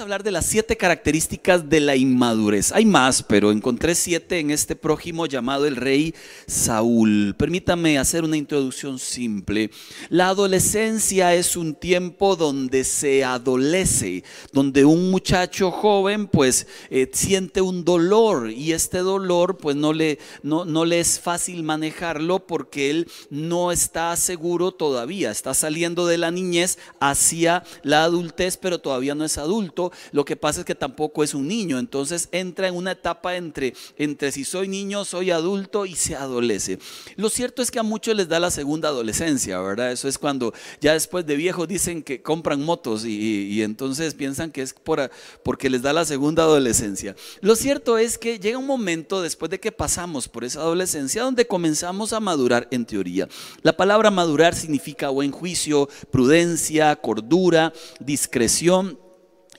[0.00, 2.72] hablar de las siete características de la inmadurez.
[2.72, 6.14] Hay más, pero encontré siete en este prójimo llamado el rey
[6.46, 7.34] Saúl.
[7.36, 9.70] Permítame hacer una introducción simple.
[10.08, 17.60] La adolescencia es un tiempo donde se adolece, donde un muchacho joven pues eh, siente
[17.60, 22.90] un dolor y este dolor pues no le, no, no le es fácil manejarlo porque
[22.90, 29.14] él no está seguro todavía, está saliendo de la niñez hacia la adultez, pero todavía
[29.14, 32.74] no es adulto, lo que pasa es que tampoco es un niño, entonces entra en
[32.74, 36.78] una etapa entre, entre si soy niño, soy adulto y se adolece.
[37.16, 39.92] Lo cierto es que a muchos les da la segunda adolescencia, ¿verdad?
[39.92, 44.62] Eso es cuando ya después de viejos dicen que compran motos y, entonces piensan que
[44.62, 45.10] es por,
[45.42, 47.14] porque les da la segunda adolescencia.
[47.40, 51.46] Lo cierto es que llega un momento después de que pasamos por esa adolescencia donde
[51.46, 53.28] comenzamos a madurar en teoría.
[53.62, 58.98] La palabra madurar significa buen juicio, prudencia, cordura, discreción.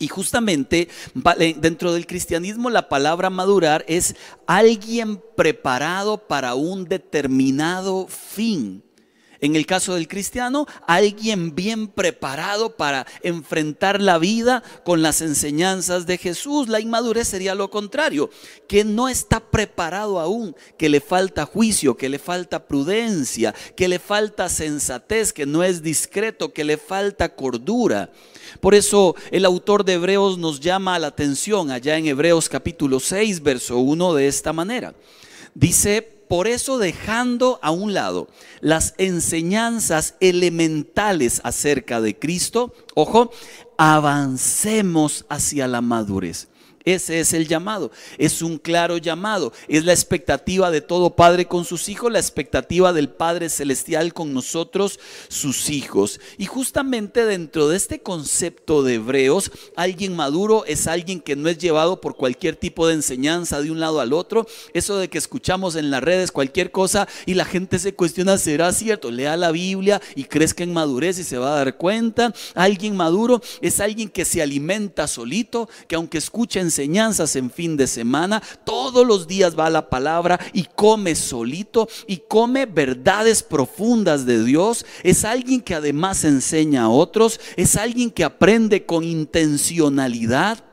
[0.01, 0.89] Y justamente
[1.57, 4.15] dentro del cristianismo la palabra madurar es
[4.47, 8.83] alguien preparado para un determinado fin.
[9.41, 16.07] En el caso del cristiano, alguien bien preparado para enfrentar la vida con las enseñanzas
[16.07, 16.67] de Jesús.
[16.67, 18.31] La inmadurez sería lo contrario,
[18.67, 23.99] que no está preparado aún, que le falta juicio, que le falta prudencia, que le
[23.99, 28.11] falta sensatez, que no es discreto, que le falta cordura.
[28.61, 33.41] Por eso el autor de Hebreos nos llama la atención allá en Hebreos capítulo 6,
[33.41, 34.93] verso 1 de esta manera.
[35.55, 38.27] Dice, por eso dejando a un lado
[38.59, 43.31] las enseñanzas elementales acerca de Cristo, ojo,
[43.77, 46.47] avancemos hacia la madurez.
[46.85, 51.65] Ese es el llamado, es un claro llamado, es la expectativa de todo padre con
[51.65, 56.19] sus hijos, la expectativa del Padre Celestial con nosotros, sus hijos.
[56.37, 61.57] Y justamente dentro de este concepto de Hebreos, alguien maduro es alguien que no es
[61.57, 64.47] llevado por cualquier tipo de enseñanza de un lado al otro.
[64.73, 68.71] Eso de que escuchamos en las redes cualquier cosa y la gente se cuestiona, ¿será
[68.73, 69.11] cierto?
[69.11, 72.33] Lea la Biblia y crezca en madurez y se va a dar cuenta.
[72.55, 77.85] Alguien maduro es alguien que se alimenta solito, que aunque escuchen enseñanzas en fin de
[77.85, 84.25] semana, todos los días va a la palabra y come solito y come verdades profundas
[84.25, 84.85] de Dios.
[85.03, 90.63] Es alguien que además enseña a otros, es alguien que aprende con intencionalidad.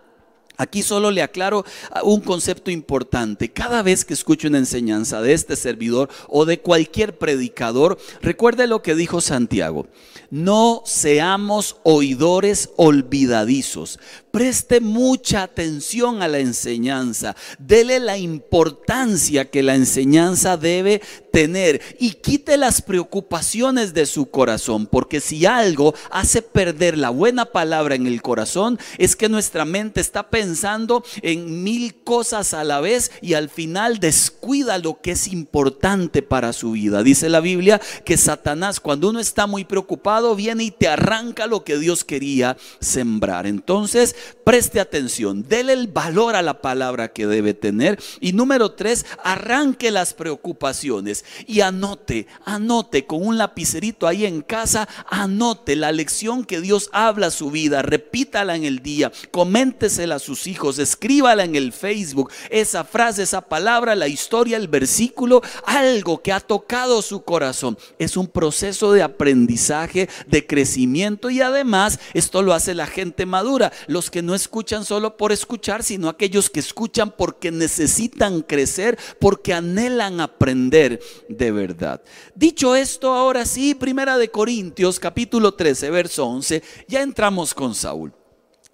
[0.60, 1.64] Aquí solo le aclaro
[2.02, 3.52] un concepto importante.
[3.52, 8.82] Cada vez que escuche una enseñanza de este servidor o de cualquier predicador, recuerde lo
[8.82, 9.86] que dijo Santiago.
[10.30, 14.00] No seamos oidores olvidadizos,
[14.38, 22.12] preste mucha atención a la enseñanza, dele la importancia que la enseñanza debe tener y
[22.12, 28.06] quite las preocupaciones de su corazón, porque si algo hace perder la buena palabra en
[28.06, 33.34] el corazón, es que nuestra mente está pensando en mil cosas a la vez y
[33.34, 37.02] al final descuida lo que es importante para su vida.
[37.02, 41.64] Dice la Biblia que Satanás cuando uno está muy preocupado viene y te arranca lo
[41.64, 43.48] que Dios quería sembrar.
[43.48, 47.98] Entonces, preste atención, dele el valor a la palabra que debe tener.
[48.20, 54.88] Y número tres, arranque las preocupaciones y anote, anote con un lapicerito ahí en casa,
[55.08, 60.20] anote la lección que Dios habla a su vida, repítala en el día, coméntesela a
[60.20, 66.22] sus hijos, escríbala en el Facebook, esa frase, esa palabra, la historia, el versículo, algo
[66.22, 67.78] que ha tocado su corazón.
[67.98, 73.72] Es un proceso de aprendizaje, de crecimiento y además esto lo hace la gente madura,
[73.86, 79.54] los que no escuchan solo por escuchar, sino aquellos que escuchan porque necesitan crecer, porque
[79.54, 82.02] anhelan aprender de verdad.
[82.34, 88.12] Dicho esto, ahora sí, Primera de Corintios capítulo 13, verso 11, ya entramos con Saúl.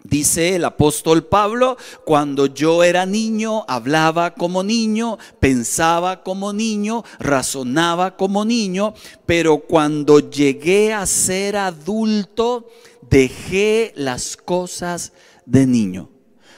[0.06, 8.14] Dice el apóstol Pablo, cuando yo era niño, hablaba como niño, pensaba como niño, razonaba
[8.14, 8.92] como niño,
[9.24, 12.68] pero cuando llegué a ser adulto,
[13.10, 15.12] dejé las cosas
[15.46, 16.13] de niño.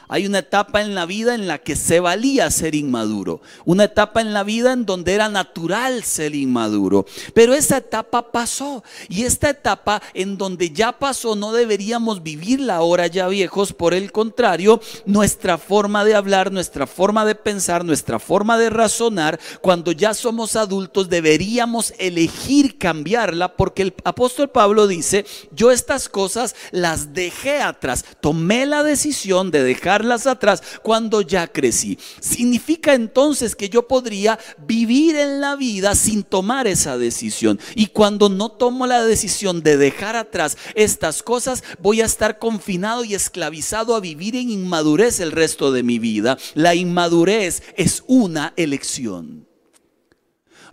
[0.08, 3.40] Hay una etapa en la vida en la que se valía ser inmaduro.
[3.64, 7.06] Una etapa en la vida en donde era natural ser inmaduro.
[7.34, 8.84] Pero esa etapa pasó.
[9.08, 13.72] Y esta etapa en donde ya pasó no deberíamos vivirla ahora ya viejos.
[13.72, 19.40] Por el contrario, nuestra forma de hablar, nuestra forma de pensar, nuestra forma de razonar,
[19.60, 26.54] cuando ya somos adultos deberíamos elegir cambiarla porque el apóstol Pablo dice, yo estas cosas
[26.70, 28.04] las dejé atrás.
[28.20, 31.98] Tomé la decisión de dejar dejarlas atrás cuando ya crecí.
[32.20, 37.58] Significa entonces que yo podría vivir en la vida sin tomar esa decisión.
[37.74, 43.04] Y cuando no tomo la decisión de dejar atrás estas cosas, voy a estar confinado
[43.04, 46.36] y esclavizado a vivir en inmadurez el resto de mi vida.
[46.54, 49.46] La inmadurez es una elección.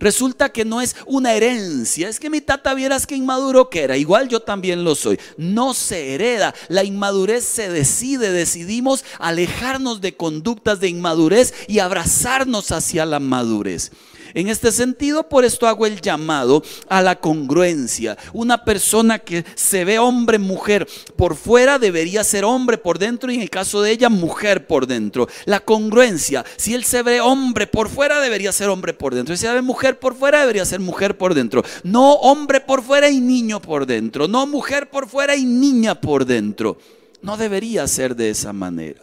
[0.04, 2.10] Resulta que no es una herencia.
[2.10, 3.96] Es que mi tata vieras que inmaduro que era.
[3.96, 5.18] Igual yo también lo soy.
[5.38, 6.54] No se hereda.
[6.68, 8.34] La inmadurez se decide.
[8.34, 13.94] Decidimos alejarnos de conductas de inmadurez y abrazarnos hacia la madurez.
[14.34, 18.18] En este sentido, por esto hago el llamado a la congruencia.
[18.34, 23.36] Una persona que se ve hombre, mujer por fuera debería ser hombre por dentro y
[23.36, 25.28] en el caso de ella, mujer por dentro.
[25.46, 29.36] La congruencia, si él se ve hombre por fuera, debería ser hombre por dentro.
[29.36, 31.64] Si se ve mujer por fuera, debería ser mujer por dentro.
[31.84, 34.28] No hombre por fuera y niño por dentro.
[34.28, 36.78] No mujer por fuera y niña por dentro.
[37.22, 39.02] No debería ser de esa manera.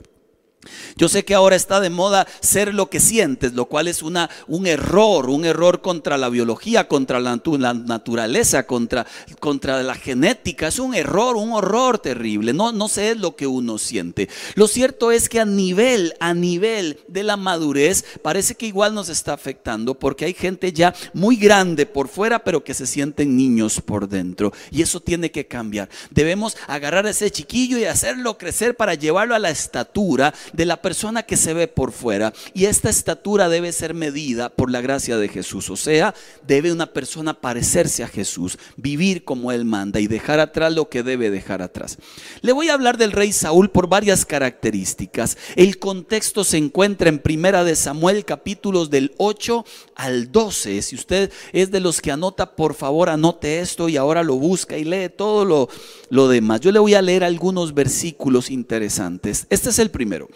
[0.95, 4.29] Yo sé que ahora está de moda ser lo que sientes, lo cual es una,
[4.47, 9.07] un error, un error contra la biología, contra la, naturaleza, contra,
[9.39, 10.69] contra, la genética.
[10.69, 12.53] Es un error, un horror terrible.
[12.53, 14.29] No, no sé lo que uno siente.
[14.55, 19.09] Lo cierto es que a nivel, a nivel de la madurez, parece que igual nos
[19.09, 23.81] está afectando porque hay gente ya muy grande por fuera, pero que se sienten niños
[23.81, 24.53] por dentro.
[24.71, 25.89] Y eso tiene que cambiar.
[26.11, 30.81] Debemos agarrar a ese chiquillo y hacerlo crecer para llevarlo a la estatura de la
[30.83, 32.33] persona que se ve por fuera.
[32.55, 35.71] Y esta estatura debe ser medida por la gracia de Jesús.
[35.71, 36.15] O sea,
[36.47, 41.03] debe una persona parecerse a Jesús, vivir como Él manda y dejar atrás lo que
[41.03, 41.99] debe dejar atrás.
[42.43, 45.37] Le voy a hablar del rey Saúl por varias características.
[45.57, 49.65] El contexto se encuentra en Primera de Samuel capítulos del 8
[49.97, 50.83] al 12.
[50.83, 54.79] Si usted es de los que anota, por favor anote esto y ahora lo busca
[54.79, 55.69] y lee todo lo,
[56.09, 56.61] lo demás.
[56.61, 59.47] Yo le voy a leer algunos versículos interesantes.
[59.51, 60.29] Este es el primero.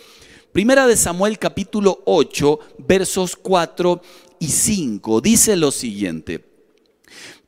[0.55, 4.01] Primera de Samuel capítulo 8, versos 4
[4.39, 5.21] y 5.
[5.21, 6.45] Dice lo siguiente.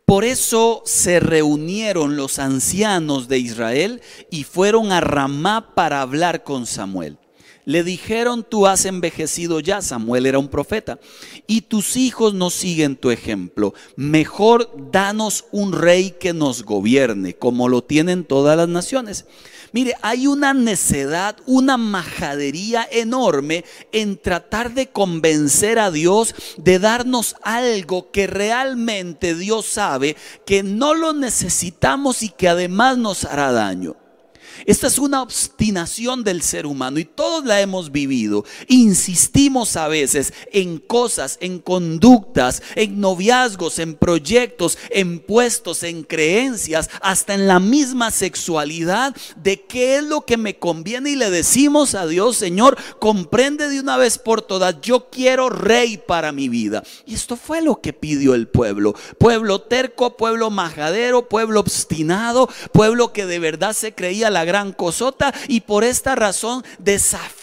[0.05, 6.67] Por eso se reunieron los ancianos de Israel y fueron a Ramá para hablar con
[6.67, 7.17] Samuel.
[7.67, 11.01] Le dijeron, tú has envejecido ya, Samuel era un profeta,
[11.49, 13.75] y tus hijos no siguen tu ejemplo.
[13.97, 19.27] Mejor danos un rey que nos gobierne, como lo tienen todas las naciones.
[19.73, 27.35] Mire, hay una necedad, una majadería enorme en tratar de convencer a Dios de darnos
[27.43, 30.17] algo que realmente Dios sabe
[30.47, 33.97] que no lo necesitamos y que además nos hará daño.
[34.65, 38.45] Esta es una obstinación del ser humano y todos la hemos vivido.
[38.69, 46.89] Insistimos a veces en cosas, en conductas, en noviazgos, en proyectos, en puestos, en creencias,
[47.01, 51.95] hasta en la misma sexualidad de qué es lo que me conviene y le decimos
[51.95, 56.83] a Dios, Señor, comprende de una vez por todas, yo quiero rey para mi vida.
[57.05, 58.95] Y esto fue lo que pidió el pueblo.
[59.19, 65.35] Pueblo terco, pueblo majadero, pueblo obstinado, pueblo que de verdad se creía la gran cosota
[65.49, 66.65] y por esta razón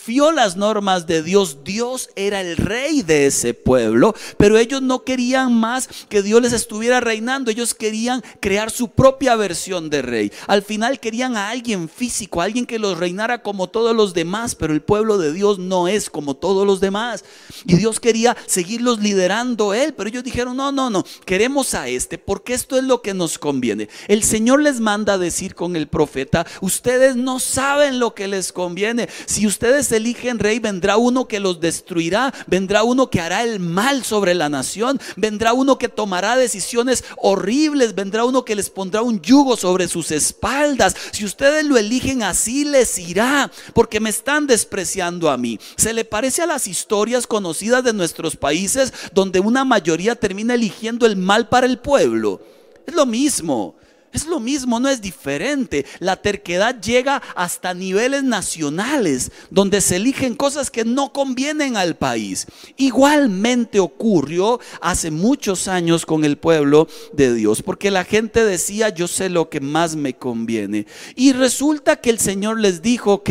[0.03, 1.59] desafió las normas de Dios.
[1.63, 6.53] Dios era el rey de ese pueblo, pero ellos no querían más que Dios les
[6.53, 7.51] estuviera reinando.
[7.51, 10.31] Ellos querían crear su propia versión de rey.
[10.47, 14.55] Al final querían a alguien físico, a alguien que los reinara como todos los demás,
[14.55, 17.23] pero el pueblo de Dios no es como todos los demás.
[17.65, 22.17] Y Dios quería seguirlos liderando él, pero ellos dijeron, no, no, no, queremos a este
[22.17, 23.89] porque esto es lo que nos conviene.
[24.07, 28.27] El Señor les manda a decir con el profeta, usted ustedes no saben lo que
[28.27, 29.07] les conviene.
[29.25, 34.03] Si ustedes eligen rey, vendrá uno que los destruirá, vendrá uno que hará el mal
[34.03, 39.21] sobre la nación, vendrá uno que tomará decisiones horribles, vendrá uno que les pondrá un
[39.21, 40.95] yugo sobre sus espaldas.
[41.12, 45.59] Si ustedes lo eligen así, les irá, porque me están despreciando a mí.
[45.77, 51.05] Se le parece a las historias conocidas de nuestros países donde una mayoría termina eligiendo
[51.05, 52.41] el mal para el pueblo.
[52.85, 53.75] Es lo mismo.
[54.13, 55.86] Es lo mismo, no es diferente.
[56.00, 62.46] La terquedad llega hasta niveles nacionales, donde se eligen cosas que no convienen al país.
[62.77, 69.08] Igualmente ocurrió hace muchos años con el pueblo de Dios, porque la gente decía, yo
[69.08, 70.86] sé lo que más me conviene.
[71.15, 73.29] Y resulta que el Señor les dijo, ok,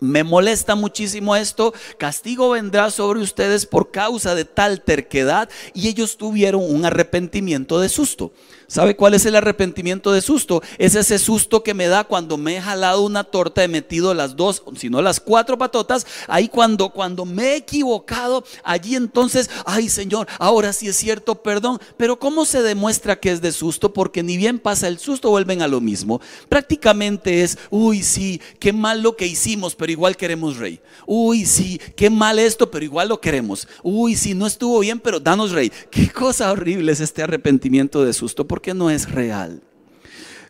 [0.00, 6.16] me molesta muchísimo esto, castigo vendrá sobre ustedes por causa de tal terquedad y ellos
[6.16, 8.32] tuvieron un arrepentimiento de susto.
[8.70, 10.62] ¿Sabe cuál es el arrepentimiento de susto?
[10.78, 14.36] Es ese susto que me da cuando me he jalado una torta, he metido las
[14.36, 19.88] dos, si no las cuatro patotas, ahí cuando, cuando me he equivocado, allí entonces, ay
[19.88, 21.80] Señor, ahora sí es cierto, perdón.
[21.96, 23.92] Pero ¿cómo se demuestra que es de susto?
[23.92, 26.20] Porque ni bien pasa el susto, vuelven a lo mismo.
[26.48, 30.78] Prácticamente es, uy, sí, qué mal lo que hicimos, pero igual queremos rey.
[31.06, 33.66] Uy, sí, qué mal esto, pero igual lo queremos.
[33.82, 35.72] Uy, sí, no estuvo bien, pero danos rey.
[35.90, 39.62] Qué cosa horrible es este arrepentimiento de susto, no es real.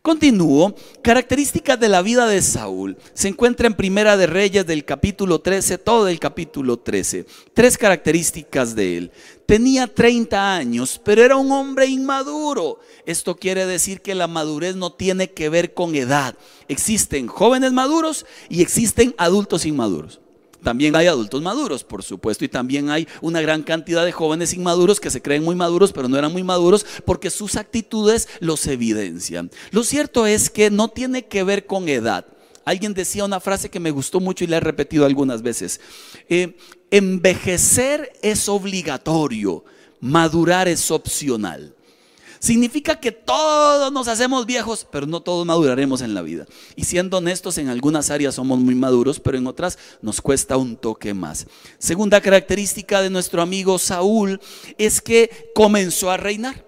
[0.03, 0.75] Continúo.
[1.03, 2.97] Características de la vida de Saúl.
[3.13, 7.27] Se encuentra en Primera de Reyes del capítulo 13, todo el capítulo 13.
[7.53, 9.13] Tres características de él.
[9.45, 12.79] Tenía 30 años, pero era un hombre inmaduro.
[13.05, 16.35] Esto quiere decir que la madurez no tiene que ver con edad.
[16.69, 20.21] Existen jóvenes maduros y existen adultos inmaduros.
[20.63, 25.01] También hay adultos maduros, por supuesto, y también hay una gran cantidad de jóvenes inmaduros
[25.01, 29.51] que se creen muy maduros, pero no eran muy maduros porque sus actitudes los evidencian.
[29.71, 32.27] Lo cierto es que no tiene que ver con edad.
[32.65, 35.81] Alguien decía una frase que me gustó mucho y la he repetido algunas veces.
[36.29, 36.57] Eh,
[36.91, 39.65] envejecer es obligatorio,
[40.01, 41.75] madurar es opcional.
[42.41, 46.47] Significa que todos nos hacemos viejos, pero no todos maduraremos en la vida.
[46.75, 50.77] Y siendo honestos, en algunas áreas somos muy maduros, pero en otras nos cuesta un
[50.77, 51.47] toque más.
[51.79, 54.41] Segunda característica de nuestro amigo Saúl
[54.79, 56.65] es que comenzó a reinar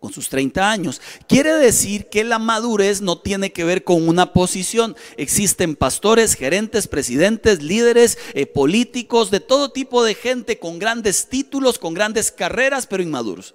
[0.00, 1.00] con sus 30 años.
[1.28, 4.96] Quiere decir que la madurez no tiene que ver con una posición.
[5.16, 11.78] Existen pastores, gerentes, presidentes, líderes, eh, políticos, de todo tipo de gente con grandes títulos,
[11.78, 13.54] con grandes carreras, pero inmaduros.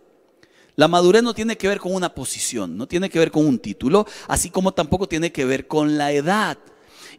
[0.75, 3.59] La madurez no tiene que ver con una posición, no tiene que ver con un
[3.59, 6.57] título, así como tampoco tiene que ver con la edad.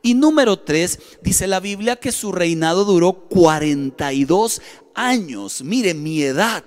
[0.02, 4.60] Y número tres, dice la Biblia que su reinado duró 42
[4.94, 5.62] años.
[5.62, 6.64] Mire, mi edad.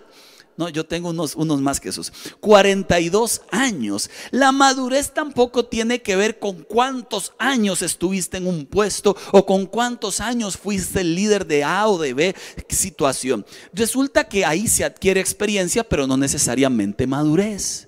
[0.57, 2.11] No, yo tengo unos, unos más que esos.
[2.39, 4.09] 42 años.
[4.31, 9.67] La madurez tampoco tiene que ver con cuántos años estuviste en un puesto o con
[9.67, 12.35] cuántos años fuiste el líder de A o de B
[12.69, 13.45] situación.
[13.73, 17.86] Resulta que ahí se adquiere experiencia, pero no necesariamente madurez.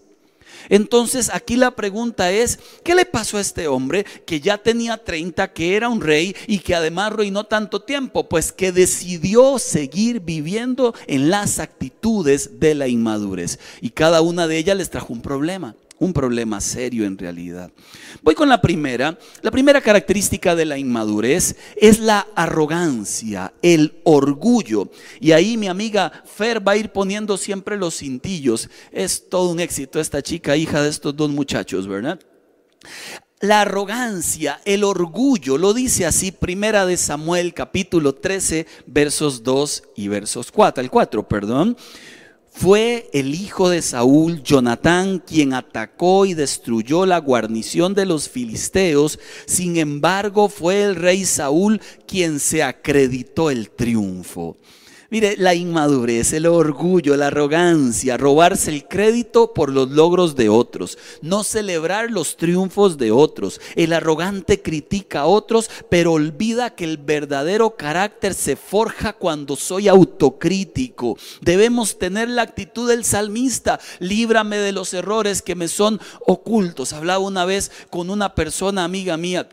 [0.70, 5.52] Entonces aquí la pregunta es, ¿qué le pasó a este hombre que ya tenía 30,
[5.54, 8.30] que era un rey y que además reinó tanto tiempo?
[8.30, 13.60] Pues que decidió seguir viviendo en las actitudes de la inmadurez.
[13.82, 17.72] Y cada una de ellas les trajo un problema un problema serio en realidad.
[18.22, 19.18] Voy con la primera.
[19.42, 24.90] La primera característica de la inmadurez es la arrogancia, el orgullo.
[25.20, 28.70] Y ahí mi amiga Fer va a ir poniendo siempre los cintillos.
[28.92, 32.20] Es todo un éxito esta chica, hija de estos dos muchachos, ¿verdad?
[33.42, 40.10] La arrogancia, el orgullo, lo dice así, primera de Samuel capítulo 13, versos 2 y
[40.10, 41.78] versos 4, el 4, perdón.
[42.60, 49.18] Fue el hijo de Saúl, Jonatán, quien atacó y destruyó la guarnición de los filisteos.
[49.46, 54.58] Sin embargo, fue el rey Saúl quien se acreditó el triunfo.
[55.12, 61.00] Mire, la inmadurez, el orgullo, la arrogancia, robarse el crédito por los logros de otros,
[61.24, 63.60] no celebrar los triunfos de otros.
[63.76, 69.88] El arrogante critica a otros, pero olvida que el verdadero carácter se forja cuando soy
[69.88, 71.18] autocrítico.
[71.42, 76.94] Debemos tener la actitud del salmista, líbrame de los errores que me son ocultos.
[76.94, 79.50] Hablaba una vez con una persona amiga mía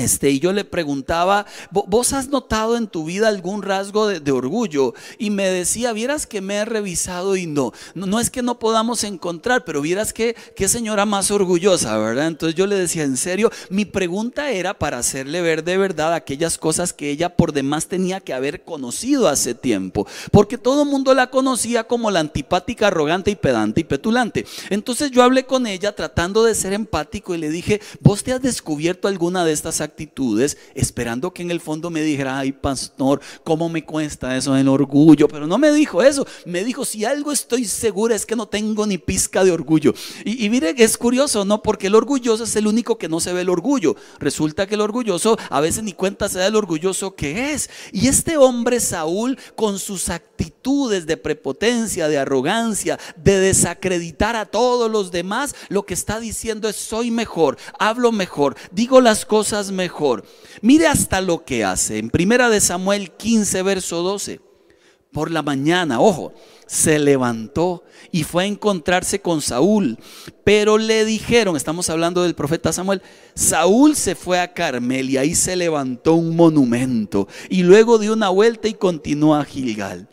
[0.00, 4.94] este, y yo le preguntaba, ¿vos has notado en tu vida algún rasgo de, orgullo?
[5.18, 9.04] Y me decía, vieras que me he revisado y no, no, es que no podamos
[9.04, 12.28] encontrar, pero vieras que qué señora más orgullosa, ¿verdad?
[12.28, 16.56] Entonces yo le decía, en serio, mi pregunta era para hacerle ver de verdad aquellas
[16.56, 21.12] cosas que ella por demás tenía que haber conocido hace tiempo, porque todo el mundo
[21.12, 24.46] la conocía como la antipática, arrogante y pedante y petulante.
[24.70, 28.40] Entonces yo hablé con ella tratando de ser empático y le dije, ¿vos te has
[28.40, 33.68] descubierto alguna de estas actitudes esperando que en el fondo me dijera, ay pastor, ¿cómo
[33.68, 35.28] me cuesta eso en orgullo?
[35.28, 38.86] Pero no me dijo eso, me dijo, si algo estoy segura es que no tengo
[38.86, 39.94] ni pizca de orgullo.
[40.24, 41.62] Y, y mire, es curioso, ¿no?
[41.62, 43.96] Porque el orgulloso es el único que no se ve el orgullo.
[44.18, 47.68] Resulta que el orgulloso a veces ni cuenta se da el orgulloso que es.
[47.92, 54.90] Y este hombre Saúl, con sus actitudes de prepotencia, de arrogancia, de desacreditar a todos
[54.90, 60.24] los demás, lo que está diciendo es, soy mejor, hablo mejor, digo las cosas mejor.
[60.62, 61.98] Mire hasta lo que hace.
[61.98, 64.40] En primera de Samuel 15, verso 12.
[65.12, 66.32] Por la mañana, ojo,
[66.66, 69.98] se levantó y fue a encontrarse con Saúl.
[70.44, 73.02] Pero le dijeron, estamos hablando del profeta Samuel,
[73.34, 78.28] Saúl se fue a Carmel y ahí se levantó un monumento y luego dio una
[78.28, 80.08] vuelta y continuó a Gilgal.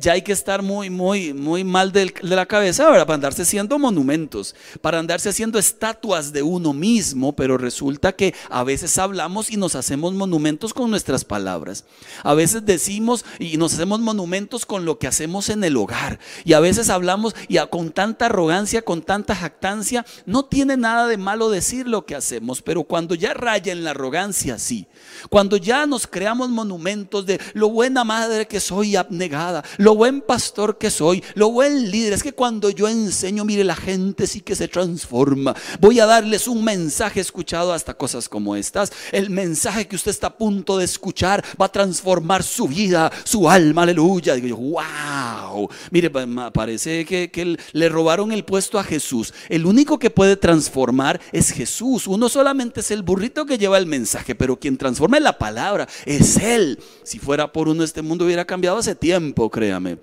[0.00, 4.54] Ya, hay que estar muy, muy, muy mal de, la cabeza para andarse haciendo monumentos,
[4.80, 9.74] para andarse haciendo estatuas de uno mismo, pero resulta que a veces hablamos y nos
[9.74, 11.84] hacemos monumentos con nuestras palabras.
[12.22, 16.20] A veces decimos y nos hacemos monumentos con lo que hacemos en el hogar.
[16.44, 21.16] Y a veces hablamos y con tanta arrogancia, con tanta jactancia, no tiene nada de
[21.16, 24.86] malo decir lo que hacemos, pero cuando ya raya en la arrogancia, sí.
[25.28, 30.78] Cuando ya nos creamos monumentos de lo buena madre que soy abnegada, lo buen pastor
[30.78, 32.12] que soy, lo buen líder.
[32.12, 35.54] Es que cuando yo enseño, mire, la gente sí que se transforma.
[35.80, 38.92] Voy a darles un mensaje escuchado hasta cosas como estas.
[39.12, 43.48] El mensaje que usted está a punto de escuchar va a transformar su vida, su
[43.48, 44.34] alma, aleluya.
[44.34, 45.68] Digo yo, wow.
[45.90, 46.10] Mire,
[46.52, 49.32] parece que, le robaron el puesto a Jesús.
[49.48, 52.06] El único que puede transformar es Jesús.
[52.06, 56.36] Uno solamente es el burrito que lleva el mensaje, pero quien transforma la palabra es
[56.36, 56.78] Él.
[57.02, 59.96] Si fuera por uno, este mundo hubiera cambiado hace tiempo, créame.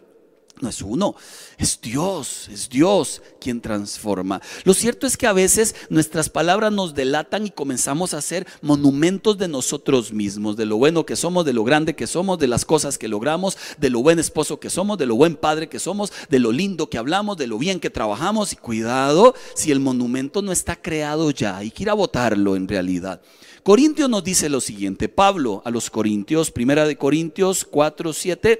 [0.62, 1.16] No es uno,
[1.58, 4.42] es Dios, es Dios quien transforma.
[4.66, 9.38] Lo cierto es que a veces nuestras palabras nos delatan y comenzamos a hacer monumentos
[9.38, 12.66] de nosotros mismos, de lo bueno que somos, de lo grande que somos, de las
[12.66, 16.12] cosas que logramos, de lo buen esposo que somos, de lo buen padre que somos,
[16.30, 18.52] de lo lindo que hablamos, de lo bien que trabajamos.
[18.52, 22.68] Y cuidado si el monumento no está creado ya, hay que ir a votarlo en
[22.68, 23.22] realidad.
[23.64, 28.60] Corintios nos dice lo siguiente, Pablo a los Corintios, primera de Corintios 4, 7,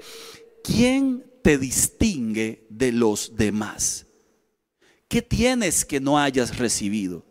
[0.62, 4.06] ¿quién te distingue de los demás?
[5.08, 7.24] ¿Qué tienes que no hayas recibido?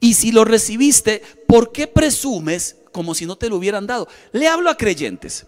[0.00, 4.08] Y si lo recibiste, ¿por qué presumes como si no te lo hubieran dado?
[4.32, 5.46] Le hablo a creyentes.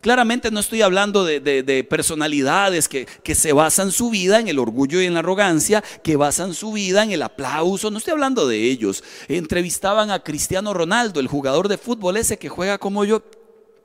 [0.00, 5.00] Claramente no estoy hablando de, personalidades que, que, se basan su vida en el orgullo
[5.00, 8.70] y en la arrogancia, que basan su vida en el aplauso, no estoy hablando de
[8.70, 9.02] ellos.
[9.26, 13.22] Entrevistaban a Cristiano Ronaldo, el jugador de fútbol ese que juega como yo,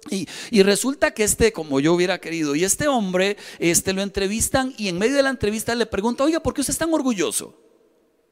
[0.09, 4.87] y, resulta que este, como yo hubiera querido, y este hombre, este lo entrevistan y
[4.87, 7.55] en medio de la entrevista le pregunta, oiga, ¿por qué usted es tan orgulloso?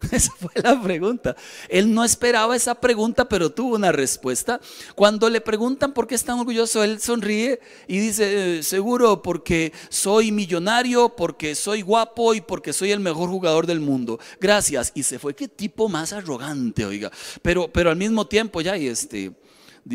[0.12, 1.36] Esa fue la pregunta.
[1.68, 4.62] Él no esperaba esa pregunta, pero tuvo una respuesta.
[4.96, 9.74] Cuando le preguntan por qué es tan orgulloso, él sonríe y dice, eh, seguro porque
[9.90, 14.20] soy millonario, porque soy guapo y porque soy el mejor jugador del mundo.
[14.40, 14.94] Gracias.
[14.96, 15.36] Y se fue.
[15.36, 17.12] Qué tipo más arrogante, oiga.
[17.42, 19.34] Pero, pero al mismo tiempo ya, y este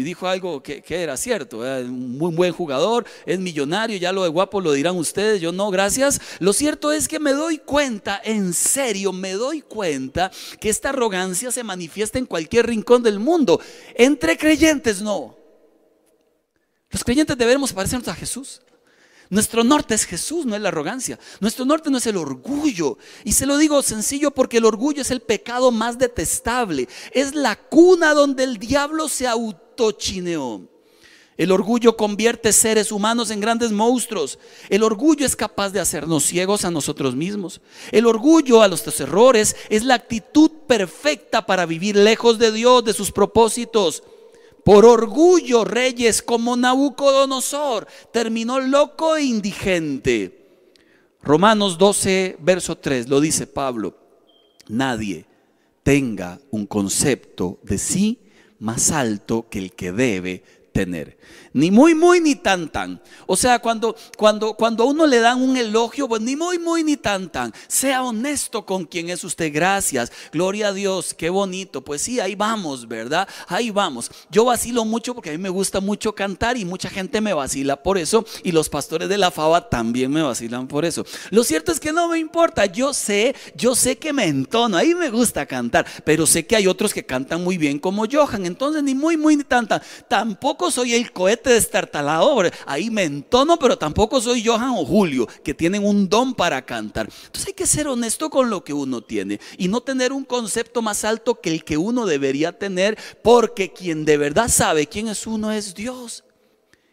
[0.03, 4.61] dijo algo que, era cierto, un muy buen jugador, es millonario, ya lo de guapo
[4.61, 6.21] lo dirán ustedes, yo no, gracias.
[6.41, 11.51] Lo cierto es que me doy cuenta, en serio, me doy cuenta que esta arrogancia
[11.51, 13.61] se manifiesta en cualquier rincón del mundo.
[13.95, 15.37] Entre creyentes no.
[16.91, 18.63] Los creyentes debemos parecernos a Jesús.
[19.31, 21.19] Nuestro norte es Jesús, no es la arrogancia.
[21.41, 22.99] Nuestro norte no es el orgullo.
[23.25, 26.89] Y se lo digo sencillo porque el orgullo es el pecado más detestable.
[27.13, 29.27] Es la cuna donde el diablo se
[29.75, 30.63] autochineó.
[31.37, 34.39] El orgullo convierte seres humanos en grandes monstruos.
[34.69, 37.61] El orgullo es capaz de hacernos ciegos a nosotros mismos.
[37.91, 42.93] El orgullo a los errores es la actitud perfecta para vivir lejos de Dios, de
[42.93, 44.05] sus propósitos.
[44.65, 50.41] Por orgullo, reyes como Nabucodonosor terminó loco e indigente.
[51.21, 53.99] Romanos 12, verso 3, lo dice Pablo.
[54.69, 55.27] Nadie
[55.83, 58.24] tenga un concepto de sí
[58.59, 61.17] más alto que el que debe tener.
[61.55, 63.01] Ni muy, muy, ni tan, tan.
[63.27, 66.83] O sea, cuando, cuando, cuando a uno le dan un elogio, pues ni muy, muy,
[66.83, 67.55] ni tan, tan.
[67.69, 69.53] Sea honesto con quien es usted.
[69.55, 70.11] Gracias.
[70.33, 71.15] Gloria a Dios.
[71.15, 71.81] Qué bonito.
[71.81, 73.29] Pues sí, ahí vamos, ¿verdad?
[73.47, 74.11] Ahí vamos.
[74.33, 77.81] Yo vacilo mucho porque a mí me gusta mucho cantar y mucha gente me vacila
[77.81, 78.27] por eso.
[78.43, 81.07] Y los pastores de la fava también me vacilan por eso.
[81.31, 82.67] Lo cierto es que no me importa.
[82.67, 84.77] Yo sé, yo sé que me entono.
[84.77, 85.87] Ahí me gusta cantar.
[86.05, 88.45] Pero sé que hay otros que cantan muy bien como Johan.
[88.45, 89.81] Entonces, ni muy, muy, ni tan, tan.
[90.09, 95.55] Tampoco soy el cohete destartalado, ahí me entono, pero tampoco soy Johan o Julio, que
[95.55, 97.09] tienen un don para cantar.
[97.27, 100.83] Entonces hay que ser honesto con lo que uno tiene y no tener un concepto
[100.83, 105.27] más alto que el que uno debería tener, porque quien de verdad sabe quién es
[105.27, 106.25] uno es Dios.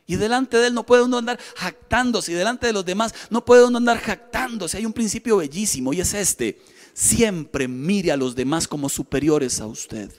[0.08, 2.34] Y delante de Él no puede uno andar jactándose.
[2.34, 4.76] Y delante de los demás no puede uno andar jactándose.
[4.76, 6.62] Hay un principio bellísimo y es este.
[6.94, 10.12] Siempre mire a los demás como superiores a usted.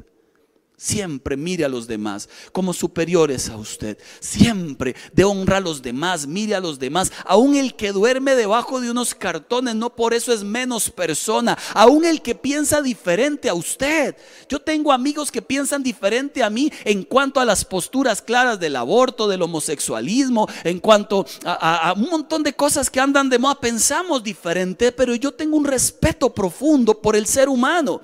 [0.83, 3.97] Siempre mire a los demás como superiores a usted.
[4.19, 7.13] Siempre de honra a los demás, mire a los demás.
[7.25, 11.57] Aún el que duerme debajo de unos cartones, no por eso es menos persona.
[11.75, 14.17] Aún el que piensa diferente a usted.
[14.49, 18.75] Yo tengo amigos que piensan diferente a mí en cuanto a las posturas claras del
[18.75, 23.61] aborto, del homosexualismo, en cuanto a, a un montón de cosas que andan de moda.
[23.61, 28.01] Pensamos diferente, pero yo tengo un respeto profundo por el ser humano.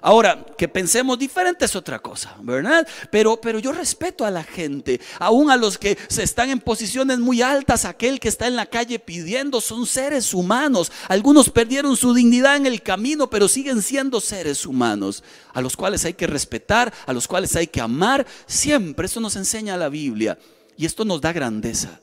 [0.00, 2.86] Ahora, que pensemos diferente es otra cosa, ¿verdad?
[3.10, 7.18] Pero, pero yo respeto a la gente, aún a los que se están en posiciones
[7.18, 10.92] muy altas, aquel que está en la calle pidiendo, son seres humanos.
[11.08, 16.04] Algunos perdieron su dignidad en el camino, pero siguen siendo seres humanos, a los cuales
[16.04, 19.06] hay que respetar, a los cuales hay que amar, siempre.
[19.06, 20.38] Eso nos enseña la Biblia
[20.76, 22.00] y esto nos da grandeza.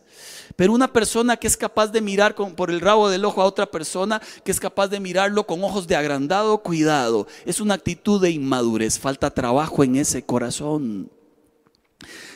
[0.56, 3.66] Pero una persona que es capaz de mirar por el rabo del ojo a otra
[3.66, 8.32] persona, que es capaz de mirarlo con ojos de agrandado cuidado, es una actitud de
[8.32, 8.98] inmadurez.
[8.98, 11.10] Falta trabajo en ese corazón.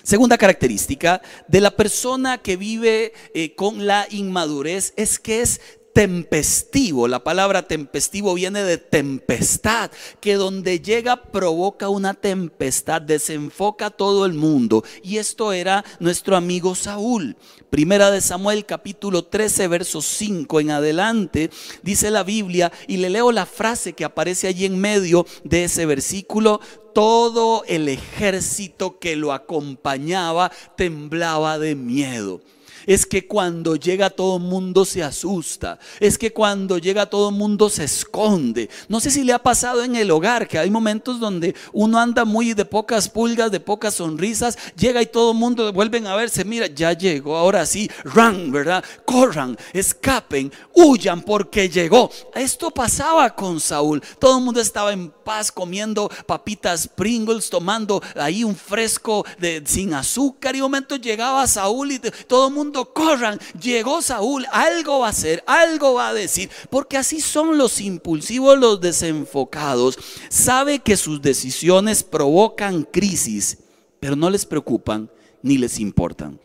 [0.03, 5.61] Segunda característica de la persona que vive eh, con la inmadurez es que es
[5.93, 7.07] tempestivo.
[7.07, 14.33] La palabra tempestivo viene de tempestad, que donde llega provoca una tempestad, desenfoca todo el
[14.33, 14.83] mundo.
[15.03, 17.35] Y esto era nuestro amigo Saúl.
[17.69, 21.51] Primera de Samuel capítulo 13, verso 5 en adelante,
[21.83, 25.85] dice la Biblia, y le leo la frase que aparece allí en medio de ese
[25.85, 26.59] versículo,
[26.93, 32.41] todo el ejército que lo acompañaba temblaba de miedo
[32.89, 37.35] es que cuando llega todo el mundo se asusta, es que cuando llega todo el
[37.35, 38.67] mundo se esconde.
[38.87, 42.25] No sé si le ha pasado en el hogar, que hay momentos donde uno anda
[42.25, 46.43] muy de pocas pulgas, de pocas sonrisas, llega y todo el mundo vuelven a verse,
[46.43, 48.83] mira, ya llegó, ahora sí, run, ¿verdad?
[49.05, 52.09] Corran, escapen, huyan porque llegó.
[52.33, 58.43] Esto pasaba con Saúl, todo el mundo estaba en paz comiendo papitas Pringles, tomando ahí
[58.43, 63.39] un fresco de, sin azúcar y un momento llegaba Saúl y todo el mundo corran,
[63.61, 68.57] llegó Saúl, algo va a hacer, algo va a decir, porque así son los impulsivos,
[68.57, 69.97] los desenfocados.
[70.29, 73.59] Sabe que sus decisiones provocan crisis,
[73.99, 75.09] pero no les preocupan
[75.41, 76.39] ni les importan.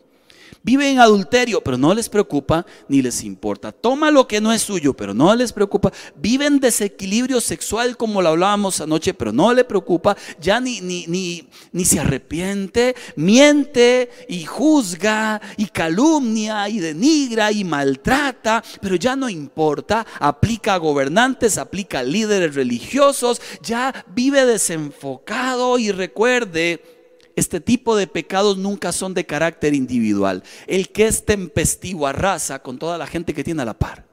[0.65, 3.71] Viven en adulterio, pero no les preocupa ni les importa.
[3.71, 5.93] Toma lo que no es suyo, pero no les preocupa.
[6.15, 10.17] Viven desequilibrio sexual como lo hablábamos anoche, pero no le preocupa.
[10.41, 12.95] Ya ni, ni, ni, ni se arrepiente.
[13.15, 20.03] Miente y juzga y calumnia y denigra y maltrata, pero ya no importa.
[20.19, 23.39] Aplica a gobernantes, aplica a líderes religiosos.
[23.61, 26.94] Ya vive desenfocado y recuerde
[27.35, 30.43] este tipo de pecados nunca son de carácter individual.
[30.67, 34.05] El que es tempestivo arrasa con toda la gente que tiene a la par.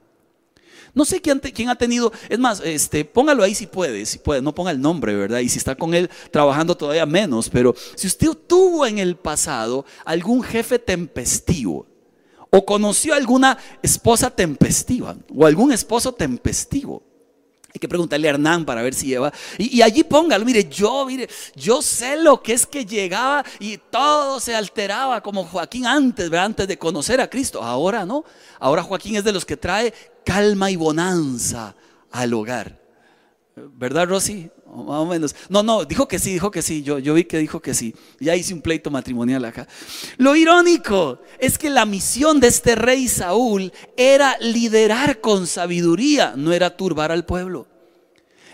[0.94, 4.54] No sé quién, ha tenido, es más, este, póngalo ahí si puede, si puede, no
[4.54, 5.38] ponga el nombre, ¿verdad?
[5.38, 9.86] Y si está con él trabajando todavía menos, pero si usted tuvo en el pasado
[10.04, 11.86] algún jefe tempestivo,
[12.50, 17.02] o conoció alguna esposa tempestiva, o algún esposo tempestivo,
[17.74, 19.32] hay que preguntarle a Hernán para ver si lleva.
[19.56, 24.40] Y, allí póngalo, mire, yo, mire, yo sé lo que es que llegaba y todo
[24.40, 27.62] se alteraba como Joaquín antes, antes de conocer a Cristo.
[27.62, 28.24] Ahora no.
[28.60, 31.74] Ahora Joaquín es de los que trae calma y bonanza
[32.10, 32.81] al hogar.
[33.54, 34.50] ¿Verdad, Rosy?
[34.66, 35.36] Más o menos.
[35.50, 36.82] No, no, dijo que sí, dijo que sí.
[36.82, 37.94] Yo, yo vi que dijo que sí.
[38.18, 39.68] Ya hice un pleito matrimonial acá.
[40.16, 46.52] Lo irónico es que la misión de este rey Saúl era liderar con sabiduría, no
[46.52, 47.66] era turbar al pueblo.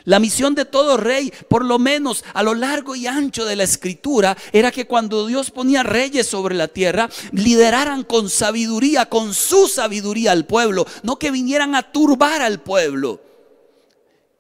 [0.05, 3.65] La misión de todo rey, por lo menos a lo largo y ancho de la
[3.65, 9.69] escritura, era que cuando Dios ponía reyes sobre la tierra, lideraran con sabiduría, con su
[9.69, 13.28] sabiduría al pueblo, no que vinieran a turbar al pueblo.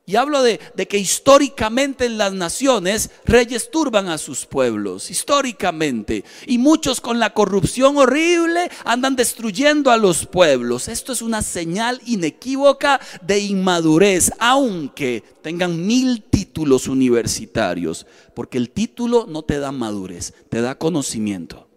[0.08, 6.24] Y hablo de, que históricamente en las naciones reyes turban a sus pueblos, históricamente.
[6.46, 10.88] Y muchos con la corrupción horrible andan destruyendo a los pueblos.
[10.88, 19.26] Esto es una señal inequívoca de inmadurez, aunque tengan mil títulos universitarios, porque el título
[19.28, 21.68] no te da madurez, te da conocimiento.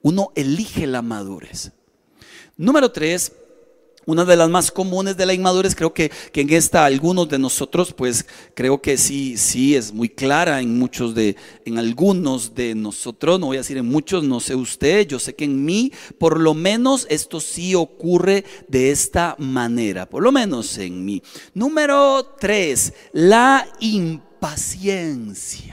[0.00, 1.72] Uno elige la madurez.
[2.56, 3.32] Número tres,
[4.06, 7.92] una de las más comunes de la inmadurez, creo que, en esta algunos de nosotros,
[7.92, 13.38] pues creo que sí, sí es muy clara en muchos de, en algunos de nosotros,
[13.38, 16.40] no voy a decir en muchos, no sé usted, yo sé que en mí, por
[16.40, 21.22] lo menos esto sí ocurre de esta manera, por lo menos en mí.
[21.54, 25.71] Número tres, la impaciencia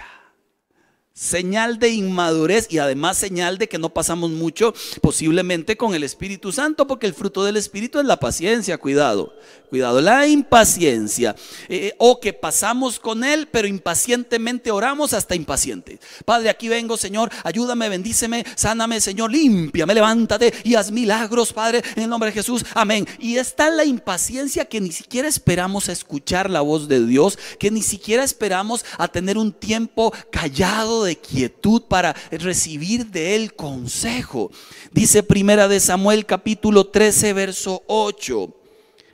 [1.20, 6.54] señal de inmadurez y además señal de que no pasamos mucho posiblemente con el Espíritu
[6.54, 9.34] Santo, porque el fruto del Espíritu es la paciencia, cuidado,
[9.70, 11.36] cuidado, la impaciencia,
[11.68, 16.00] eh, o que pasamos con Él, pero impacientemente oramos hasta impaciente.
[16.24, 22.04] Padre, aquí vengo, Señor, ayúdame, bendíceme, sáname, Señor, límpiame, levántate y haz milagros, Padre, en
[22.04, 23.06] el nombre de Jesús, amén.
[23.20, 27.72] Y está la impaciencia que ni siquiera esperamos a escuchar la voz de Dios, que
[27.72, 34.52] ni siquiera esperamos a tener un tiempo callado de quietud para recibir de él consejo.
[34.92, 38.56] Dice Primera de Samuel capítulo 13 verso 8.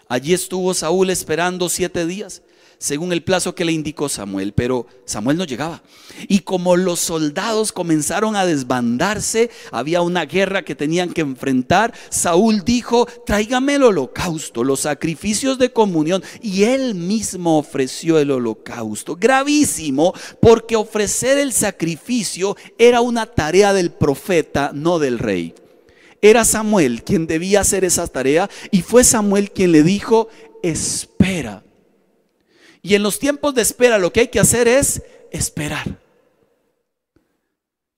[0.07, 2.41] Allí estuvo Saúl esperando siete días.
[2.77, 5.81] Según el plazo que le indicó Samuel, pero Samuel no llegaba.
[6.27, 12.63] Y como los soldados comenzaron a desbandarse, había una guerra que tenían que enfrentar, Saúl
[12.63, 19.15] dijo, tráigame el holocausto, los sacrificios de comunión, y él mismo ofreció el holocausto.
[19.15, 25.53] Gravísimo, porque ofrecer el sacrificio era una tarea del profeta, no del rey.
[26.21, 30.27] Era Samuel quien debía hacer esa tarea y fue Samuel quien le dijo,
[30.63, 31.64] espera
[32.85, 35.97] y en los tiempos de espera lo que hay que hacer es esperar.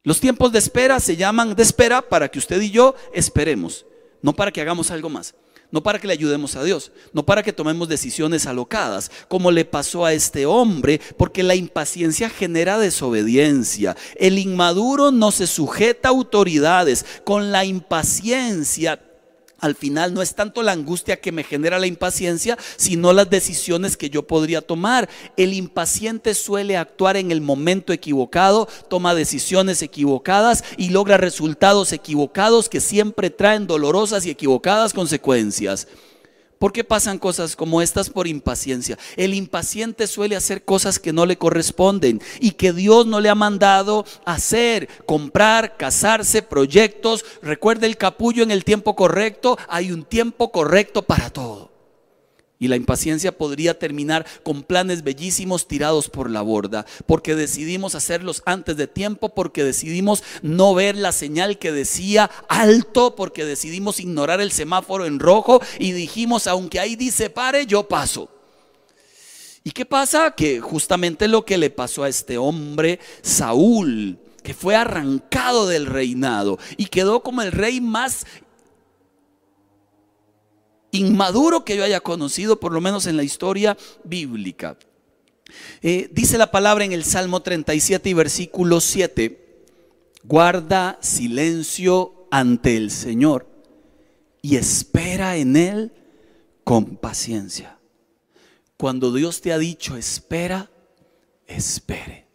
[0.01, 3.85] Los tiempos de espera se llaman de espera para que usted y yo esperemos,
[4.21, 5.35] no para que hagamos algo más,
[5.71, 9.65] no para que le ayudemos a Dios, no para que tomemos decisiones alocadas, como le
[9.65, 13.97] pasó a este hombre, porque la impaciencia genera desobediencia.
[14.15, 19.01] El inmaduro no se sujeta a autoridades, con la impaciencia
[19.59, 23.97] al final no es tanto la angustia que me genera la impaciencia, sino las decisiones
[23.97, 25.09] que yo podría tomar.
[25.35, 32.69] El impaciente suele actuar en el momento equivocado, toma decisiones equivocadas y logra resultados equivocados
[32.69, 35.87] que siempre traen dolorosas y equivocadas consecuencias.
[36.59, 38.97] ¿Por qué pasan cosas como estas por impaciencia?
[39.15, 43.35] El impaciente suele hacer cosas que no le corresponden y que Dios no le ha
[43.35, 44.87] mandado hacer.
[45.05, 47.25] Comprar, casarse, proyectos.
[47.41, 49.57] Recuerde el capullo en el tiempo correcto.
[49.67, 51.66] Hay un tiempo correcto para todo.
[52.59, 58.41] Y la impaciencia podría terminar con planes bellísimos tirados por la borda, porque decidimos hacerlos
[58.45, 64.41] antes de tiempo, porque decidimos no ver la señal que decía alto, porque decidimos ignorar
[64.41, 68.29] el semáforo en rojo y dijimos, aunque ahí dice pare, yo paso.
[69.63, 70.31] ¿Y qué pasa?
[70.31, 76.57] Que justamente lo que le pasó a este hombre, Saúl, que fue arrancado del reinado
[76.77, 78.25] y quedó como el rey más
[80.97, 84.77] inmaduro que yo haya conocido, por lo menos en la historia bíblica.
[85.81, 89.65] Eh, dice la palabra en el Salmo 37 y versículo 7,
[90.23, 93.47] guarda silencio ante el Señor
[94.41, 95.91] y espera en Él
[96.63, 97.79] con paciencia.
[98.77, 100.69] Cuando Dios te ha dicho espera,
[101.47, 102.27] espere.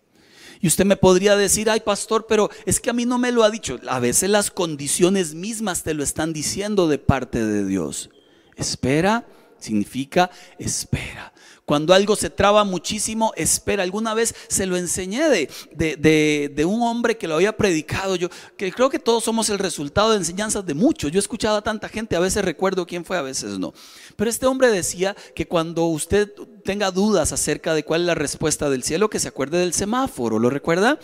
[0.61, 3.43] Y usted me podría decir, ay pastor, pero es que a mí no me lo
[3.43, 3.79] ha dicho.
[3.89, 8.11] A veces las condiciones mismas te lo están diciendo de parte de Dios.
[8.57, 9.25] Espera
[9.59, 11.33] significa espera.
[11.73, 13.83] Cuando algo se traba muchísimo, espera.
[13.83, 18.15] Alguna vez se lo enseñé de, de, un hombre que lo había predicado.
[18.15, 21.11] Yo que creo que todos somos el resultado de enseñanzas de muchos.
[21.11, 23.73] Yo he escuchado a tanta gente, a veces recuerdo quién fue, a veces no.
[24.17, 26.31] Pero este hombre decía que cuando usted
[26.63, 30.39] tenga dudas acerca de cuál es la respuesta del cielo, que se acuerde del semáforo.
[30.39, 30.99] ¿Lo recuerda?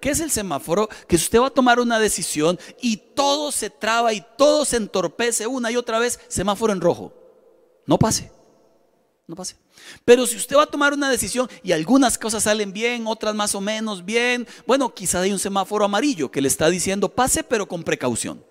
[0.00, 0.88] ¿Qué es el semáforo?
[1.06, 5.46] Que usted va a tomar una decisión y todo se traba y todo se entorpece
[5.46, 7.12] una y otra vez, semáforo en rojo.
[7.84, 8.33] No pase.
[9.26, 9.56] No pase.
[10.04, 13.54] Pero si usted va a tomar una decisión y algunas cosas salen bien, otras más
[13.54, 17.66] o menos bien, bueno, quizá hay un semáforo amarillo que le está diciendo pase, pero
[17.66, 18.44] con precaución.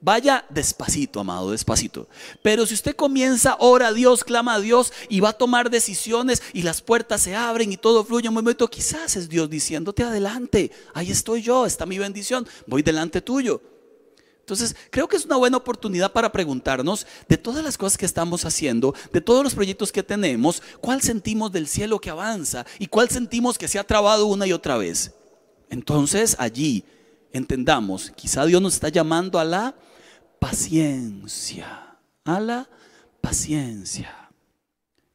[0.00, 2.08] Vaya despacito, amado, despacito.
[2.42, 6.42] Pero si usted comienza, ora a Dios, clama a Dios y va a tomar decisiones
[6.52, 10.72] y las puertas se abren y todo fluye un momento, quizás es Dios diciéndote adelante,
[10.94, 13.60] ahí estoy yo, está mi bendición, voy delante tuyo.
[14.42, 18.44] Entonces, creo que es una buena oportunidad para preguntarnos de todas las cosas que estamos
[18.44, 23.08] haciendo, de todos los proyectos que tenemos, cuál sentimos del cielo que avanza y cuál
[23.08, 25.14] sentimos que se ha trabado una y otra vez.
[25.70, 26.84] Entonces, allí
[27.32, 29.76] entendamos, quizá Dios nos está llamando a la
[30.40, 32.68] paciencia, a la
[33.20, 34.28] paciencia.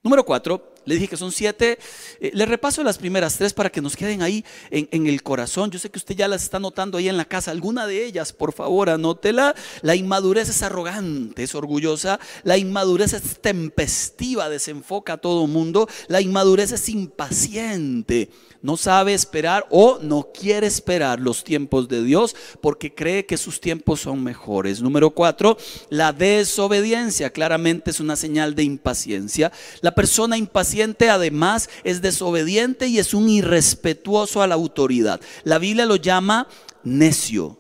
[0.02, 1.78] Número cuatro, le dije que son siete.
[2.22, 5.70] Eh, le repaso las primeras tres para que nos queden ahí en, en, el corazón.
[5.70, 7.52] Yo sé que usted ya las está notando ahí en la casa.
[7.52, 9.54] Alguna de ellas, por favor, anótela.
[9.82, 12.22] La inmadurez es arrogante, es orgullosa.
[12.44, 15.90] La inmadurez es tempestiva, desenfoca a todo mundo.
[16.08, 18.30] La inmadurez es impaciente
[18.62, 23.62] no sabe esperar o no quiere esperar los tiempos de Dios porque cree que sus
[23.62, 24.82] tiempos son mejores.
[24.82, 25.58] Número cuatro,
[25.90, 29.52] la desobediencia claramente es una señal de impaciencia.
[29.82, 30.77] La persona impaciente
[31.10, 35.22] además es desobediente y es un irrespetuoso a la autoridad.
[35.44, 36.48] La Biblia lo llama
[36.84, 37.60] necio.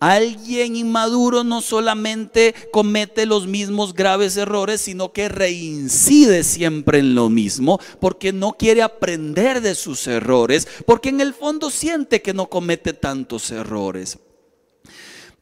[0.00, 7.28] Alguien inmaduro no solamente comete los mismos graves errores, sino que reincide siempre en lo
[7.28, 12.48] mismo, porque no quiere aprender de sus errores, porque en el fondo siente que no
[12.48, 14.18] comete tantos errores.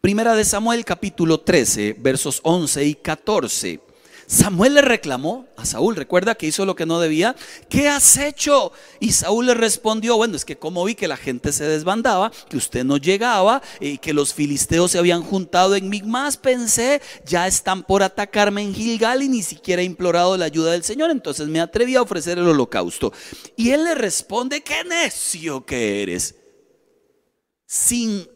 [0.01, 3.86] Primera de Samuel capítulo 13, versos 11 y 14.
[4.27, 7.37] Samuel le reclamó a Saúl, recuerda que hizo lo que no debía,
[7.69, 8.73] ¿qué has hecho?
[8.99, 12.57] Y Saúl le respondió, bueno, es que como vi que la gente se desbandaba, que
[12.57, 17.85] usted no llegaba y que los filisteos se habían juntado en Migmas, pensé, ya están
[17.85, 21.61] por atacarme en Gilgal y ni siquiera he implorado la ayuda del Señor, entonces me
[21.61, 23.13] atreví a ofrecer el holocausto.
[23.55, 26.35] Y él le responde, qué necio que eres.
[27.65, 28.29] Sin,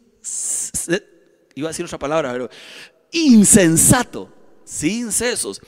[1.55, 2.49] iba a decir otra palabra, pero
[3.11, 4.40] insensato
[4.71, 5.61] sin cesos.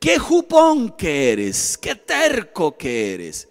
[0.00, 3.48] Qué jupón que eres, qué terco que eres.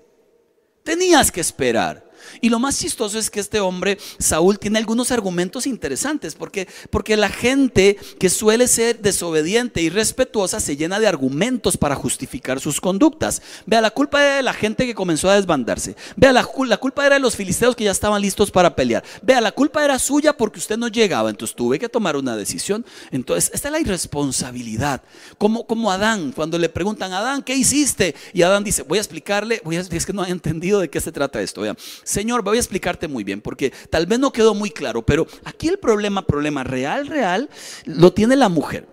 [0.84, 2.05] Tenías que esperar.
[2.46, 7.18] Y lo más chistoso es que este hombre, Saúl, tiene algunos argumentos interesantes, porque, porque
[7.18, 12.80] la gente que suele ser desobediente y respetuosa se llena de argumentos para justificar sus
[12.80, 13.42] conductas.
[13.66, 15.96] Vea, la culpa era de la gente que comenzó a desbandarse.
[16.18, 19.04] Vea, la, culpa era de los filisteos que ya estaban listos para pelear.
[19.24, 22.86] Vea, la culpa era suya porque usted no llegaba, entonces tuve que tomar una decisión.
[23.10, 25.02] Entonces, esta es la irresponsabilidad.
[25.40, 28.14] Como, como Adán, cuando le preguntan, Adán, ¿qué hiciste?
[28.34, 31.42] Y Adán dice, voy a explicarle, es que no he entendido de qué se trata
[31.42, 31.62] esto.
[31.62, 35.28] Vean, Señor, voy a explicarte muy bien, porque tal vez no quedó muy claro, pero
[35.44, 37.50] aquí el problema, problema real, real,
[37.86, 38.88] lo tiene la mujer.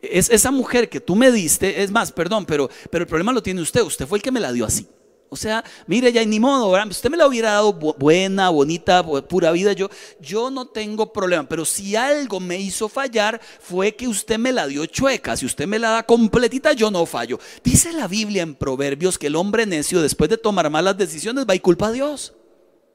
[0.00, 3.42] Es esa mujer que tú me diste, es más, perdón, pero, pero el problema lo
[3.42, 4.88] tiene usted, usted fue el que me la dio así.
[5.32, 9.72] O sea, mire, ya ni modo, usted me la hubiera dado buena, bonita, pura vida,
[9.72, 9.88] yo,
[10.20, 14.66] yo no tengo problema, pero si algo me hizo fallar fue que usted me la
[14.66, 17.40] dio chueca, si usted me la da completita, yo no fallo.
[17.64, 21.54] Dice la Biblia en Proverbios que el hombre necio después de tomar malas decisiones va
[21.54, 22.34] y culpa a Dios.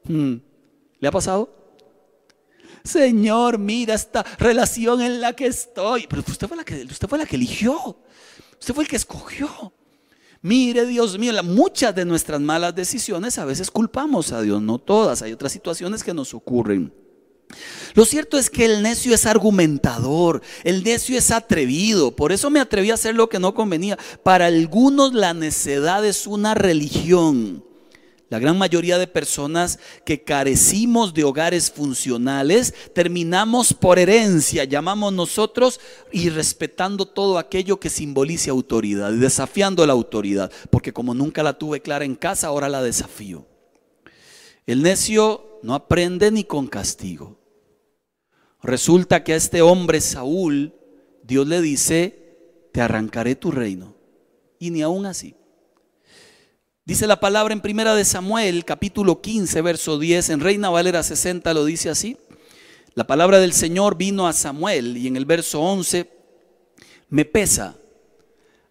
[0.04, 0.36] Hmm.
[1.00, 1.52] ¿Le ha pasado?
[2.84, 6.06] Señor, mira esta relación en la que estoy.
[6.06, 7.98] Pero usted fue la que, usted fue la que eligió.
[8.60, 9.72] Usted fue el que escogió.
[10.40, 15.22] Mire, Dios mío, muchas de nuestras malas decisiones a veces culpamos a Dios, no todas.
[15.22, 16.92] Hay otras situaciones que nos ocurren.
[17.94, 22.60] Lo cierto es que el necio es argumentador, el necio es atrevido, por eso me
[22.60, 23.98] atreví a hacer lo que no convenía.
[24.22, 27.64] Para algunos la necedad es una religión.
[28.30, 35.80] La gran mayoría de personas que carecimos de hogares funcionales terminamos por herencia, llamamos nosotros,
[36.12, 41.56] y respetando todo aquello que simbolice autoridad y desafiando la autoridad, porque como nunca la
[41.56, 43.46] tuve clara en casa, ahora la desafío.
[44.66, 47.38] El necio no aprende ni con castigo.
[48.62, 50.74] Resulta que a este hombre Saúl,
[51.22, 53.94] Dios le dice, te arrancaré tu reino.
[54.58, 55.37] Y ni aún así.
[56.88, 61.52] Dice la palabra en primera de Samuel, capítulo 15, verso 10, en Reina Valera 60
[61.52, 62.16] lo dice así.
[62.94, 66.10] La palabra del Señor vino a Samuel y en el verso 11,
[67.10, 67.76] me pesa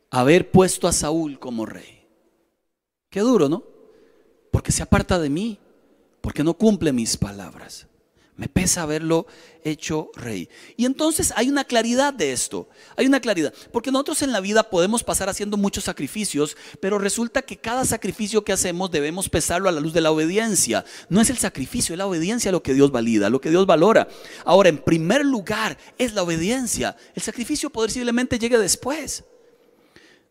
[0.10, 2.08] haber puesto a Saúl como rey.
[3.12, 3.64] Qué duro, ¿no?
[4.52, 5.60] Porque se aparta de mí,
[6.20, 7.86] porque no cumple mis palabras.
[8.38, 9.26] Me pesa haberlo
[9.64, 10.48] hecho rey.
[10.76, 12.70] Y entonces hay una claridad de esto.
[12.96, 13.52] Hay una claridad.
[13.72, 18.44] Porque nosotros en la vida podemos pasar haciendo muchos sacrificios, pero resulta que cada sacrificio
[18.44, 20.86] que hacemos debemos pesarlo a la luz de la obediencia.
[21.10, 24.08] No es el sacrificio, es la obediencia lo que Dios valida, lo que Dios valora.
[24.46, 26.96] Ahora, en primer lugar, es la obediencia.
[27.16, 29.24] El sacrificio posiblemente llegue después.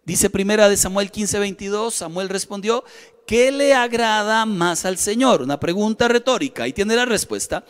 [0.04, 2.84] Dice primera de Samuel 15, 22, Samuel respondió,
[3.26, 5.42] ¿qué le agrada más al Señor?
[5.42, 6.62] Una pregunta retórica.
[6.62, 7.64] Ahí tiene la respuesta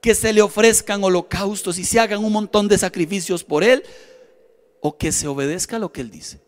[0.00, 3.82] que se le ofrezcan holocaustos y se hagan un montón de sacrificios por él,
[4.80, 6.40] o que se obedezca a lo que él dice.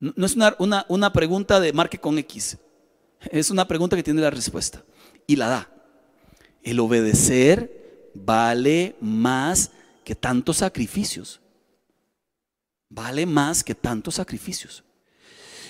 [0.00, 2.58] No es una, una, pregunta de marque con X,
[3.30, 4.84] es una pregunta que tiene la respuesta
[5.26, 5.70] y la da.
[6.62, 9.70] El obedecer vale más
[10.04, 11.40] que tantos sacrificios.
[12.88, 14.84] Vale más que tantos sacrificios.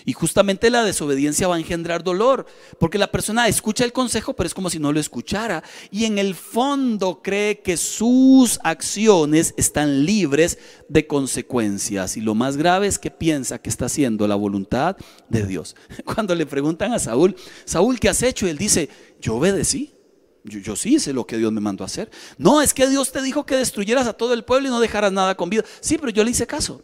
[0.07, 2.45] Y justamente la desobediencia va a engendrar dolor,
[2.79, 5.65] porque la persona escucha el consejo, pero es como si no lo escuchara.
[5.91, 12.19] Y en el fondo cree que sus acciones están libres de consecuencias.
[12.19, 14.97] Y lo más grave es que piensa que está haciendo la voluntad
[15.31, 15.75] de Dios.
[16.05, 18.47] Cuando le preguntan a Saúl, Saúl, ¿qué has hecho?
[18.47, 18.91] Él dice,
[19.21, 19.95] yo obedecí.
[20.47, 22.11] Yo, yo, sí hice lo que Dios me mandó a hacer.
[22.37, 25.11] No, es que Dios te dijo que destruyeras a todo el pueblo y no dejaras
[25.11, 25.65] nada con vida.
[25.81, 26.83] Sí, pero yo le hice caso.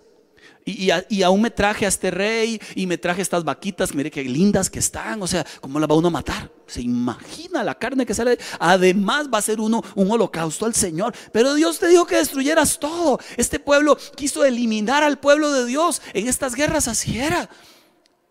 [0.64, 4.68] Y, aún me traje a este rey y me traje estas vaquitas, mire qué lindas
[4.68, 6.53] que están, o sea, ¿cómo la va uno a matar?
[6.66, 8.38] Se imagina la carne que sale.
[8.59, 11.14] Además va a ser uno un holocausto al Señor.
[11.33, 13.18] Pero Dios te dijo que destruyeras todo.
[13.37, 17.51] Este pueblo quiso eliminar al pueblo de Dios en estas guerras, así era.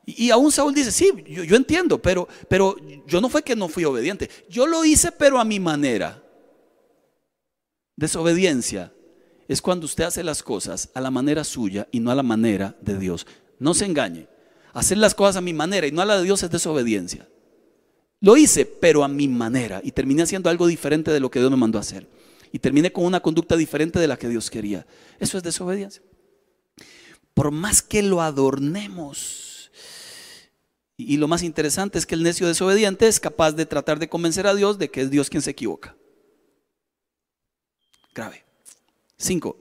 [0.06, 3.68] Y, aún Saúl dice, sí, yo, yo entiendo, pero, pero yo no fue que no
[3.68, 4.30] fui obediente.
[4.50, 6.24] Yo lo hice, pero a mi manera.
[7.98, 8.94] Desobediencia
[9.50, 12.78] es cuando usted hace las cosas a la manera suya y no a la manera
[12.82, 13.26] de Dios.
[13.58, 14.28] No se engañe.
[14.74, 17.28] Hacer las cosas a mi manera y no a la de Dios es desobediencia.
[18.22, 19.82] Lo hice, pero a mi manera.
[19.84, 22.08] Y terminé haciendo algo diferente de lo que Dios me mandó a hacer.
[22.52, 24.86] Y terminé con una conducta diferente de la que Dios quería.
[25.20, 26.04] Eso es desobediencia.
[27.34, 29.72] por más que lo adornemos.
[30.96, 34.46] Y lo más interesante es que el necio desobediente es capaz de tratar de convencer
[34.46, 35.96] a Dios de que es Dios quien se equivoca.
[38.14, 38.49] Grave.
[39.20, 39.58] Cinco.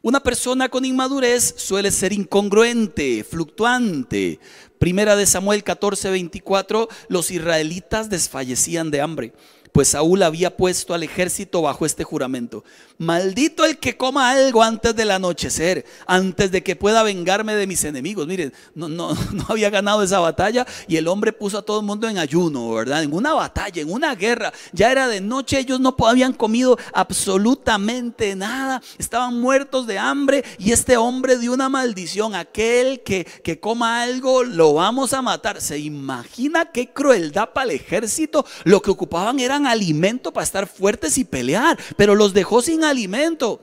[0.00, 4.38] Una persona con inmadurez suele ser incongruente, fluctuante.
[4.78, 9.32] Primera de Samuel 14, 24, los israelitas desfallecían de hambre
[9.74, 12.62] pues Saúl había puesto al ejército bajo este juramento.
[12.96, 17.82] Maldito el que coma algo antes del anochecer, antes de que pueda vengarme de mis
[17.82, 18.24] enemigos.
[18.28, 21.86] Miren, no, no, no había ganado esa batalla y el hombre puso a todo el
[21.86, 23.02] mundo en ayuno, ¿verdad?
[23.02, 24.52] En una batalla, en una guerra.
[24.72, 30.70] Ya era de noche, ellos no habían comido absolutamente nada, estaban muertos de hambre y
[30.70, 32.36] este hombre dio una maldición.
[32.36, 35.60] Aquel que, que coma algo lo vamos a matar.
[35.60, 38.46] ¿Se imagina qué crueldad para el ejército?
[38.62, 43.60] Lo que ocupaban eran alimento para estar fuertes y pelear, pero los dejó sin alimento.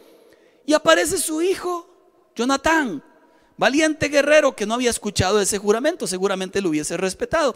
[0.66, 1.90] Y aparece su hijo,
[2.36, 3.04] Jonatán,
[3.58, 7.56] valiente guerrero que no había escuchado ese juramento, seguramente lo hubiese respetado.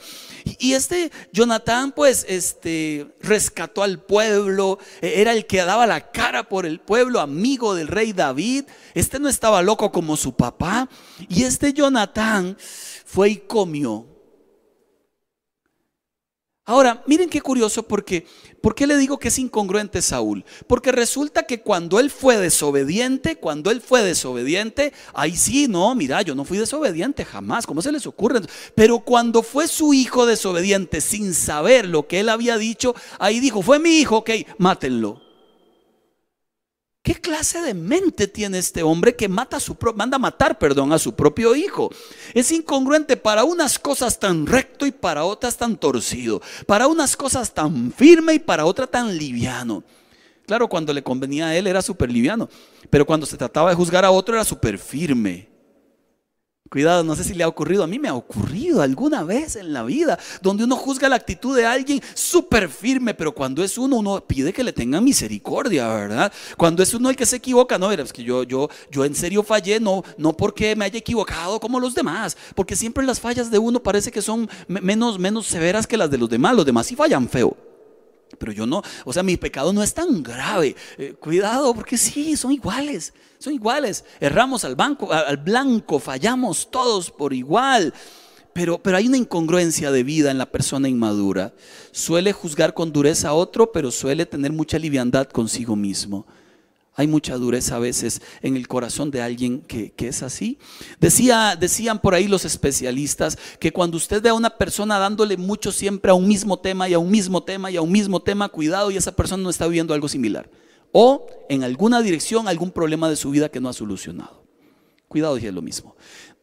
[0.60, 6.48] Y este Jonatán pues este rescató al pueblo, e-, era el que daba la cara
[6.48, 8.66] por el pueblo, amigo del rey David.
[8.94, 10.88] Este no estaba loco como su papá
[11.28, 12.56] y este Jonatán
[13.06, 14.15] fue y comió
[16.68, 18.26] Ahora, miren qué curioso porque,
[18.60, 20.44] ¿por qué le digo que es incongruente Saúl?
[20.66, 26.24] Porque resulta que cuando él fue desobediente, cuando él fue desobediente, ahí sí, no, mira,
[26.24, 28.42] yo no fui desobediente jamás, ¿cómo se les ocurre?
[28.74, 33.62] Pero cuando fue su hijo desobediente sin saber lo que él había dicho, ahí dijo,
[33.62, 35.25] fue mi hijo, ok, mátenlo.
[37.06, 40.98] ¿Qué clase de mente tiene este hombre que mata a su manda matar, perdón, a
[40.98, 41.92] su propio hijo?
[42.34, 47.54] Es incongruente para unas cosas tan recto y para otras tan torcido, para unas cosas
[47.54, 49.84] tan firme y para otras tan liviano.
[50.48, 52.50] Claro, cuando le convenía a él era súper liviano,
[52.90, 55.55] pero cuando se trataba de juzgar a otro era súper firme.
[56.68, 59.72] Cuidado, no sé si le ha ocurrido, a mí me ha ocurrido alguna vez en
[59.72, 63.98] la vida, donde uno juzga la actitud de alguien súper firme, pero cuando es uno,
[63.98, 66.34] uno pide que le tengan misericordia, ¿verdad?
[66.58, 69.44] Cuando es uno el que se equivoca, no, es que yo, yo, yo en serio
[69.44, 73.60] fallé, no, no porque me haya equivocado como los demás, porque siempre las fallas de
[73.60, 76.96] uno parece que son menos, menos severas que las de los demás, los demás sí
[76.96, 77.56] fallan feo.
[78.38, 80.76] Pero yo no, o sea, mi pecado no es tan grave.
[80.98, 84.04] Eh, cuidado, porque sí, son iguales, son iguales.
[84.20, 87.94] Erramos al, banco, al blanco, fallamos todos por igual.
[88.54, 91.54] Pero, pero hay una incongruencia de vida en la persona inmadura.
[91.92, 96.26] Suele juzgar con dureza a otro, pero suele tener mucha liviandad consigo mismo.
[96.98, 100.58] Hay mucha dureza a veces en el corazón de alguien que, es así.
[101.00, 105.74] Decía, decían por ahí los especialistas que cuando usted ve a una persona dándole mucho
[105.74, 108.48] siempre a un mismo tema y a un mismo tema y a un mismo tema,
[108.48, 110.50] cuidado y esa persona no está viviendo algo similar.
[110.94, 114.46] O en alguna dirección algún problema de su vida que no ha solucionado.
[115.10, 115.98] Cuidado y es lo mismo.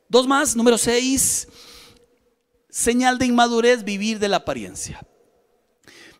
[0.06, 1.48] Dos más, número seis,
[2.68, 5.00] señal de inmadurez, vivir de la apariencia.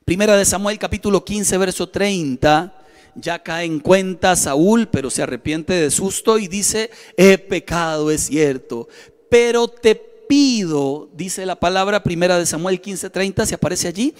[0.07, 2.79] Primera de Samuel capítulo 15, verso 30
[3.15, 8.23] ya cae en cuenta Saúl, pero se arrepiente de susto y dice, he pecado, es
[8.23, 8.89] cierto,
[9.29, 14.15] pero te pido, dice la palabra primera de Samuel 15:30, se aparece allí,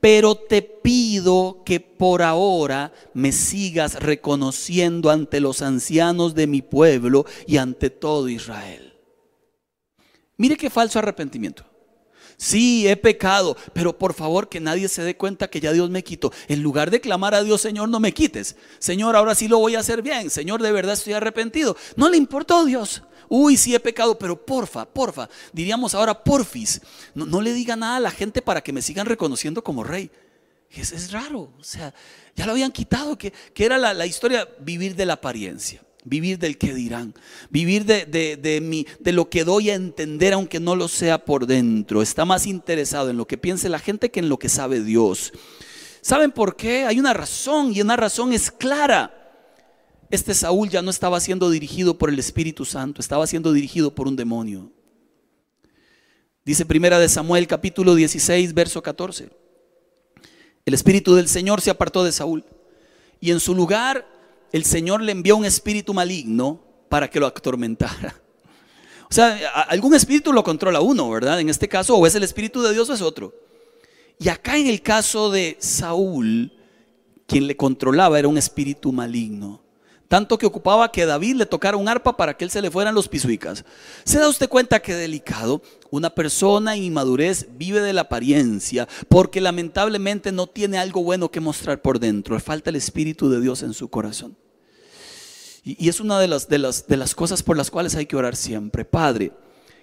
[0.00, 7.26] pero te pido que por ahora me sigas reconociendo ante los ancianos de mi pueblo
[7.46, 8.94] y ante todo Israel.
[10.38, 11.69] Mire qué falso arrepentimiento.
[12.42, 16.02] Sí, he pecado, pero por favor que nadie se dé cuenta que ya Dios me
[16.02, 16.32] quitó.
[16.48, 18.56] En lugar de clamar a Dios, Señor, no me quites.
[18.78, 20.30] Señor, ahora sí lo voy a hacer bien.
[20.30, 21.76] Señor, de verdad estoy arrepentido.
[21.96, 23.02] No le importó Dios.
[23.28, 25.28] Uy, sí he pecado, pero porfa, porfa.
[25.52, 26.80] Diríamos ahora porfis.
[27.14, 30.10] No, le diga nada a la gente para que me sigan reconociendo como rey.
[30.70, 31.52] Es, es raro.
[31.58, 31.92] O sea,
[32.34, 35.82] ya lo habían quitado, que, era la, la historia vivir de la apariencia.
[36.04, 37.12] Vivir del que dirán,
[37.50, 42.00] vivir de, de, de lo que doy a entender aunque no lo sea por dentro.
[42.00, 45.32] Está más interesado en lo que piense la gente que en lo que sabe Dios.
[46.00, 46.86] ¿Saben por qué?
[46.86, 49.14] Hay una razón y una razón es clara.
[50.10, 54.08] Este Saúl ya no estaba siendo dirigido por el Espíritu Santo, estaba siendo dirigido por
[54.08, 54.72] un demonio.
[56.44, 59.30] Dice primera de Samuel capítulo 16, verso 14.
[60.64, 62.44] El Espíritu del Señor se apartó de Saúl
[63.20, 64.06] y en su lugar
[64.52, 68.20] el Señor le envió un espíritu maligno para que lo atormentara.
[69.10, 71.40] O sea, algún espíritu lo controla uno, ¿verdad?
[71.40, 73.34] En este caso, o es el espíritu de Dios o es otro.
[74.18, 76.52] Y acá en el caso de Saúl,
[77.26, 79.59] quien le controlaba era un espíritu maligno.
[80.10, 82.96] Tanto que ocupaba que David le tocara un arpa para que él se le fueran
[82.96, 83.64] los pisuicas.
[84.02, 85.62] ¿Se da usted cuenta qué delicado?
[85.88, 91.38] Una persona en inmadurez vive de la apariencia porque lamentablemente no tiene algo bueno que
[91.38, 92.34] mostrar por dentro.
[92.34, 94.36] Le falta el Espíritu de Dios en su corazón.
[95.62, 98.16] Y, es una de las, de, las, de las cosas por las cuales hay que
[98.16, 98.84] orar siempre.
[98.84, 99.30] Padre,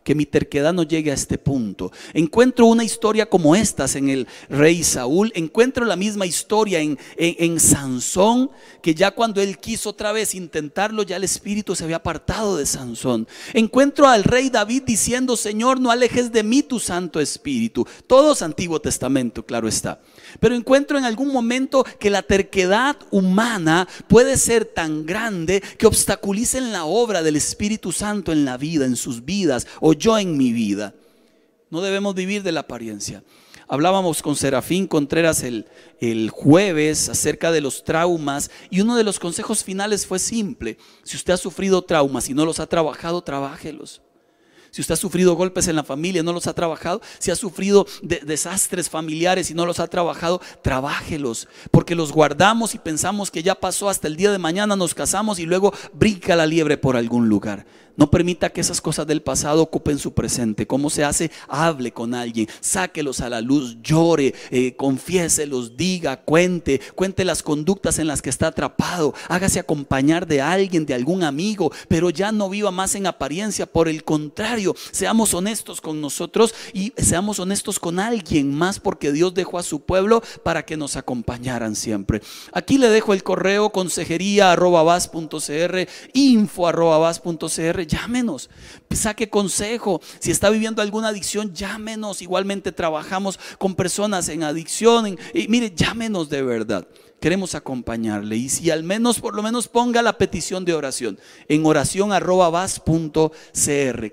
[0.07, 1.91] que mi terquedad no llegue a este punto.
[2.13, 7.59] Encuentro una historia como estas en el rey Saúl, encuentro la misma historia en, en,
[7.59, 8.49] Sansón,
[8.81, 12.65] que ya cuando él quiso otra vez intentarlo, ya el espíritu se había apartado de
[12.65, 13.27] Sansón.
[13.53, 17.85] Encuentro al rey David diciendo, Señor, no alejes de mí tu Santo Espíritu.
[18.07, 19.99] Todo es Antiguo Testamento, claro está.
[20.39, 26.71] Pero encuentro en algún momento que la terquedad humana puede ser tan grande que obstaculicen
[26.71, 30.51] la obra del Espíritu Santo en la vida, en sus vidas, o yo en mi
[30.51, 30.93] vida.
[31.69, 33.23] No debemos vivir de la apariencia.
[33.69, 35.65] Hablábamos con Serafín Contreras el,
[35.99, 40.77] el, jueves acerca de los traumas y uno de los consejos finales fue simple.
[41.03, 44.01] Si usted ha sufrido traumas y no los ha trabajado, trabájelos.
[44.71, 47.35] Si usted ha sufrido golpes en la familia y no los ha trabajado, si ha
[47.35, 53.43] sufrido desastres familiares y no los ha trabajado, trabájelos, porque los guardamos y pensamos que
[53.43, 56.95] ya pasó hasta el día de mañana, nos casamos y luego brinca la liebre por
[56.95, 57.65] algún lugar.
[57.97, 60.67] No permita que esas cosas del pasado ocupen su presente.
[60.67, 61.31] ¿Cómo se hace?
[61.47, 64.77] Hable con alguien, sáquelos a la luz, llore, eh,
[65.75, 70.93] diga, cuente, cuente las conductas en las que está atrapado, hágase acompañar de alguien, de
[70.93, 73.65] algún amigo, pero ya no viva más en apariencia.
[73.65, 79.33] Por el contrario, seamos honestos con nosotros y seamos honestos con alguien más porque Dios
[79.33, 82.21] dejó a su pueblo para que nos acompañaran siempre.
[82.53, 84.55] Aquí le dejo el correo consejería
[86.13, 86.67] info
[87.87, 88.49] llámenos,
[88.91, 90.01] saque consejo.
[90.19, 92.21] Si está viviendo alguna adicción, llámenos.
[92.21, 95.17] Igualmente trabajamos con personas en adicción.
[95.33, 96.87] y mire, llámenos de verdad.
[97.19, 98.35] Queremos acompañarle.
[98.37, 102.11] Y si al menos, por lo menos ponga la petición de oración en oración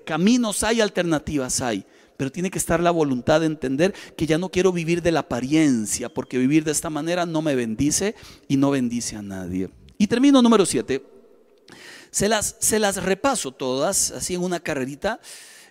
[0.04, 1.84] Caminos hay, alternativas hay
[2.16, 5.20] pero tiene que estar la voluntad de entender que ya no quiero vivir de la
[5.20, 8.14] apariencia, porque vivir de esta manera no me bendice
[8.46, 9.70] y no bendice a nadie.
[9.98, 11.04] Y termino número 7.
[12.10, 15.20] Se las, se las repaso todas, así en una carrerita.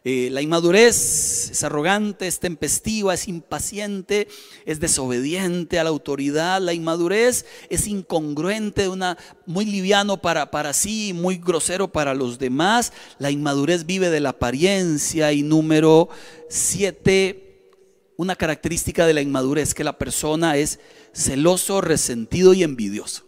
[0.06, 4.28] Eh, la inmadurez es arrogante, es tempestiva, es impaciente,
[4.66, 6.62] es desobediente a la autoridad.
[6.62, 12.91] La inmadurez es incongruente, una, muy liviano para, para sí, muy grosero para los demás.
[13.18, 15.32] La inmadurez vive de la apariencia.
[15.32, 16.10] Y número
[16.49, 17.72] siete,
[18.18, 20.80] una característica de la inmadurez, que la persona es
[21.14, 23.26] celoso, resentido y envidioso.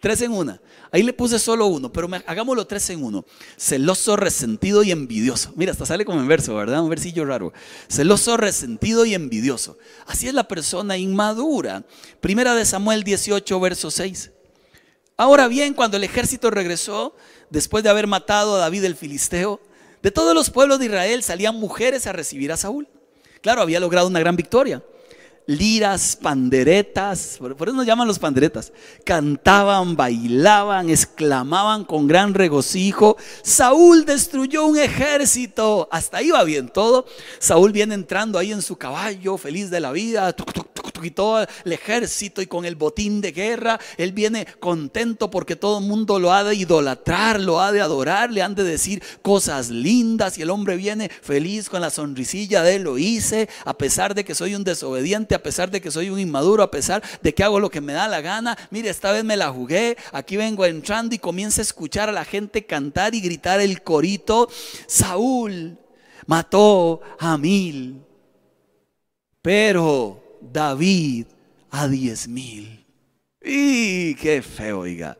[0.00, 0.60] Tres en una.
[0.90, 3.24] Ahí le puse solo uno, pero hagámoslo tres en uno.
[3.58, 5.52] Celoso, resentido y envidioso.
[5.54, 6.82] Mira, hasta sale como en verso, ¿verdad?
[6.82, 7.52] Un versillo raro.
[7.88, 9.76] Celoso, resentido y envidioso.
[10.06, 11.84] Así es la persona inmadura.
[12.20, 14.30] Primera de Samuel 18, verso 6.
[15.16, 17.14] Ahora bien, cuando el ejército regresó,
[17.50, 19.60] después de haber matado a David el Filisteo,
[20.02, 22.88] de todos los pueblos de Israel salían mujeres a recibir a Saúl.
[23.42, 24.82] Claro, había logrado una gran victoria
[25.48, 28.70] liras, panderetas, por, eso nos llaman los panderetas,
[29.02, 37.06] cantaban, bailaban, exclamaban con gran regocijo, Saúl destruyó un ejército, hasta ahí va bien todo,
[37.38, 40.36] Saúl viene entrando ahí en su caballo, feliz de la vida,
[41.02, 45.78] y todo el ejército y con el botín de guerra, él viene contento porque todo
[45.78, 49.70] el mundo lo ha de idolatrar, lo ha de adorar, le han de decir cosas
[49.70, 54.24] lindas y el hombre viene feliz con la sonrisilla de lo hice, a pesar de
[54.24, 57.42] que soy un desobediente, a pesar de que soy un inmaduro, a pesar de que
[57.42, 58.58] hago lo que me da la gana.
[58.70, 59.96] Mire, esta vez me la jugué.
[60.12, 64.48] Aquí vengo entrando y comienzo a escuchar a la gente cantar y gritar el corito.
[64.86, 65.78] Saúl
[66.26, 68.04] mató a mil,
[69.40, 71.26] pero David
[71.70, 72.86] a diez mil.
[73.42, 75.16] Y qué feo, oiga.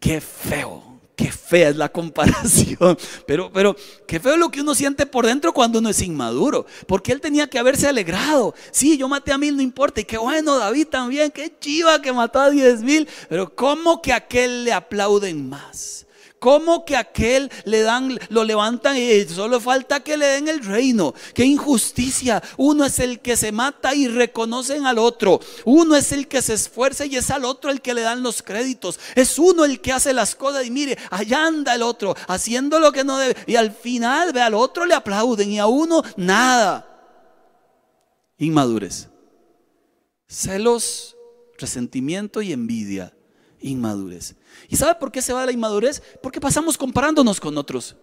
[0.00, 0.89] Qué feo
[1.20, 2.96] qué fea es la comparación.
[3.26, 6.66] Pero, pero, qué feo es lo que uno siente por dentro cuando uno es inmaduro.
[6.86, 8.54] Porque él tenía que haberse alegrado.
[8.70, 10.00] Sí, yo maté a mil, no importa.
[10.00, 13.06] Y qué bueno, David también, qué chiva que mató a diez mil.
[13.28, 16.06] Pero ¿cómo que a aquel le aplauden más?
[16.40, 21.12] ¿Cómo que aquel le dan, lo levantan y solo falta que le den el reino?
[21.34, 22.42] Qué injusticia.
[22.56, 25.38] Uno es el que se mata y reconocen al otro.
[25.66, 28.42] Uno es el que se esfuerza y es al otro el que le dan los
[28.42, 28.98] créditos.
[29.14, 32.90] Es uno el que hace las cosas y mire, allá anda el otro haciendo lo
[32.90, 33.36] que no debe.
[33.46, 36.86] Y al final, ve al otro le aplauden y a uno nada.
[38.38, 39.08] Inmadurez.
[40.26, 41.18] Celos,
[41.58, 43.12] resentimiento y envidia.
[43.60, 44.36] Inmadurez.
[44.68, 46.02] ¿Y sabe por qué se va la inmadurez?
[46.22, 47.96] Porque pasamos comparándonos con otros,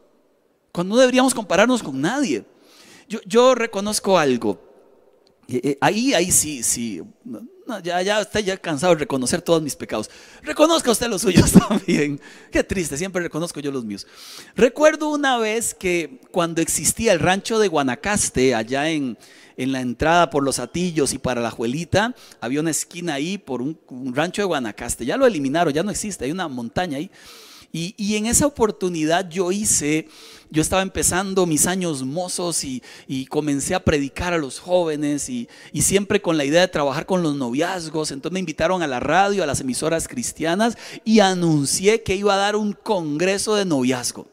[0.72, 2.46] cuando no deberíamos compararnos con nadie.
[3.08, 4.62] Yo, reconozco algo.
[5.48, 7.02] Eh, eh, ahí, ahí sí, sí.
[7.82, 10.10] ya, ya está ya cansado de reconocer todos mis pecados.
[10.44, 12.20] Reconozca usted los suyos también.
[12.52, 14.06] Qué triste, siempre reconozco yo los míos.
[14.56, 19.18] Recuerdo una vez que cuando existía el rancho de Guanacaste, allá en,
[19.58, 23.62] en la entrada por los Atillos y para la Juelita, había una esquina ahí por
[23.62, 23.78] un,
[24.14, 25.06] rancho de Guanacaste.
[25.06, 27.12] Ya lo eliminaron, ya no existe, hay una montaña ahí.
[27.74, 30.08] Y, en esa oportunidad yo hice,
[30.50, 32.82] yo estaba empezando mis años mozos y,
[33.30, 37.22] comencé a predicar a los jóvenes y, y, siempre con la idea de trabajar con
[37.22, 38.12] los noviazgos.
[38.12, 42.38] Entonces me invitaron a la radio, a las emisoras cristianas y anuncié que iba a
[42.38, 44.28] dar un congreso de noviazgo.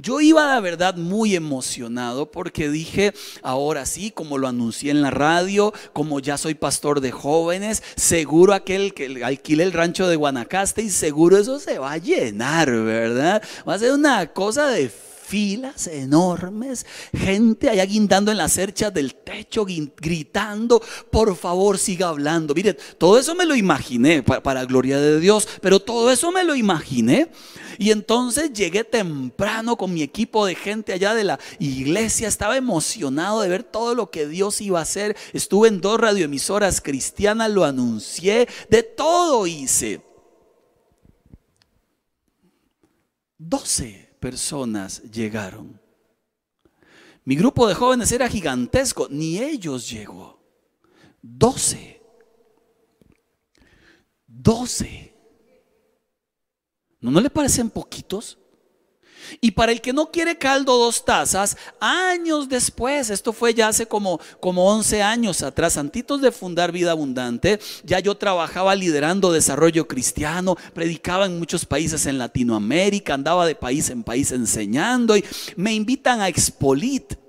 [0.00, 5.10] Yo iba de verdad muy emocionado porque dije, ahora sí, como lo anuncié en la
[5.10, 10.82] radio, como ya soy pastor de jóvenes, seguro aquel que alquile el rancho de Guanacaste
[10.82, 13.42] y seguro eso se va a llenar, ¿verdad?
[13.68, 14.88] Va a ser una cosa de
[15.28, 22.54] filas enormes, gente allá guindando en las cerchas del techo, gritando, por favor siga hablando.
[22.54, 26.44] Mire, todo eso me lo imaginé, para, para, gloria de Dios, pero todo eso me
[26.44, 27.28] lo imaginé.
[27.76, 33.42] Y entonces llegué temprano con mi equipo de gente allá de la iglesia, estaba emocionado
[33.42, 35.14] de ver todo lo que Dios iba a hacer.
[35.34, 40.00] Estuve en dos radioemisoras cristianas, lo anuncié, de todo hice.
[43.36, 45.80] 12 personas llegaron.
[47.24, 50.40] Mi grupo de jóvenes era gigantesco, ni ellos llegó.
[51.22, 52.00] 12.
[54.26, 55.14] 12.
[57.00, 58.37] ¿No, le parecen poquitos?
[59.40, 63.86] Y para el que no quiere caldo dos tazas, años después, esto fue ya hace
[63.86, 69.86] como, como 11 años atrás, antitos de fundar Vida Abundante, ya yo trabajaba liderando desarrollo
[69.86, 75.24] cristiano, predicaba en muchos países en Latinoamérica, andaba de país en país enseñando y
[75.56, 77.27] me invitan a Expolit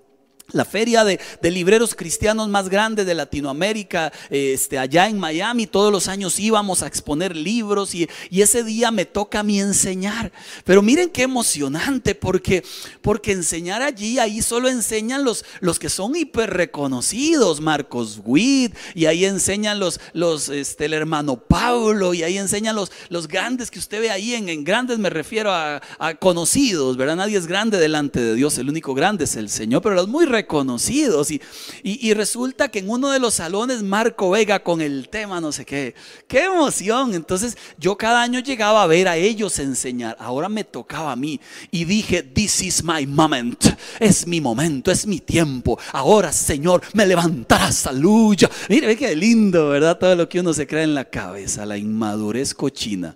[0.51, 1.19] la feria de,
[1.49, 6.87] libreros cristianos más grande de Latinoamérica, este, allá en Miami, todos los años íbamos a
[6.87, 8.07] exponer libros y,
[8.39, 10.31] ese día me toca a mí enseñar.
[10.63, 12.63] Pero miren qué emocionante, porque,
[13.01, 19.07] porque enseñar allí, ahí solo enseñan los, los que son hiper reconocidos, Marcos Witt, y
[19.07, 23.79] ahí enseñan los, los este, el hermano Pablo, y ahí enseñan los, los grandes que
[23.79, 25.81] usted ve ahí, en, grandes me refiero a,
[26.19, 27.17] conocidos, ¿verdad?
[27.17, 30.25] Nadie es grande delante de Dios, el único grande es el Señor, pero los muy
[30.25, 31.31] reconocidos reconocidos.
[31.31, 31.41] Y,
[31.83, 35.65] y, resulta que en uno de los salones Marco Vega con el tema no sé
[35.65, 35.93] qué.
[36.27, 37.13] ¡Qué emoción!
[37.13, 40.15] Entonces yo cada año llegaba a ver a ellos enseñar.
[40.19, 41.39] Ahora me tocaba a mí.
[41.71, 43.63] Y dije, this is my moment.
[43.99, 45.77] Es mi momento, es mi tiempo.
[45.91, 47.87] Ahora, Señor, me levantarás.
[47.87, 48.49] Aleluya.
[48.69, 49.97] Mire, qué lindo, ¿verdad?
[49.97, 53.15] Todo lo que uno se cree en la cabeza, la inmadurez cochina.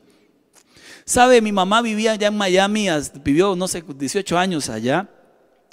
[1.05, 1.41] ¿Sabe?
[1.41, 2.88] Mi mamá vivía allá en Miami,
[3.24, 5.09] vivió, no sé, 18 años allá.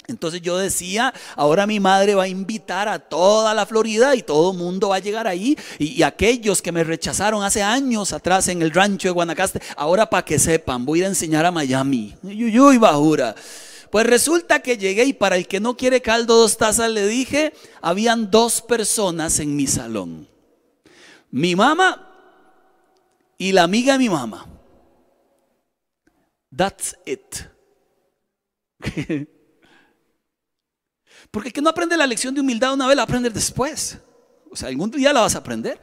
[0.07, 4.51] Entonces yo decía, ahora mi madre va a invitar a toda la Florida y todo
[4.51, 5.57] el mundo va a llegar ahí.
[5.77, 10.25] Y, aquellos que me rechazaron hace años atrás en el rancho de Guanacaste, ahora para
[10.25, 12.15] que sepan, voy a ir a enseñar a Miami.
[12.23, 13.35] Uy, bajura.
[13.91, 17.53] Pues resulta que llegué y para el que no quiere caldo dos tazas le dije,
[17.81, 20.27] habían dos personas en mi salón.
[21.29, 22.07] Mi mamá
[23.37, 24.47] y la amiga de mi mamá.
[26.55, 27.47] That's it.
[31.31, 33.97] Porque el que no aprende la lección de humildad una vez la aprende después.
[34.51, 35.81] O sea, algún día la vas a aprender.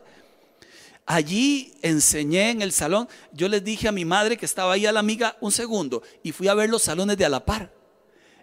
[1.07, 3.09] Allí enseñé en el salón.
[3.33, 6.33] Yo les dije a mi madre que estaba ahí a la amiga un segundo y
[6.33, 7.73] fui a ver los salones de Alapar.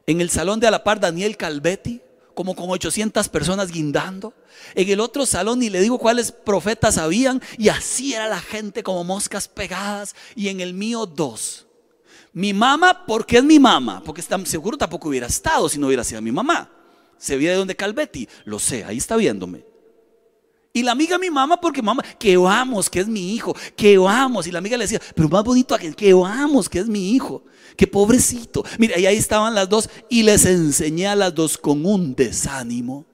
[0.08, 2.02] En el salón de Alapar, Daniel Calvetti,
[2.34, 4.34] como con 800 personas guindando.
[4.74, 8.82] En el otro salón, y le digo cuáles profetas habían, y así era la gente
[8.82, 10.16] como moscas pegadas.
[10.36, 11.68] Y en el mío, dos.
[12.34, 16.22] Mi mamá, porque es mi mamá, porque seguro tampoco hubiera estado si no hubiera sido
[16.22, 16.75] mi mamá.
[17.18, 19.66] Se viene de donde Calvetti, lo sé, ahí está viéndome.
[20.76, 24.46] Y la amiga mi mamá, porque mamá, que vamos, que es mi hijo, que vamos.
[24.46, 27.46] Y la amiga le decía, pero más bonito aquel, que vamos, que es mi hijo,
[27.78, 28.66] que pobrecito.
[28.78, 33.06] Mira, y ahí estaban las dos y les enseñé a las dos con un desánimo.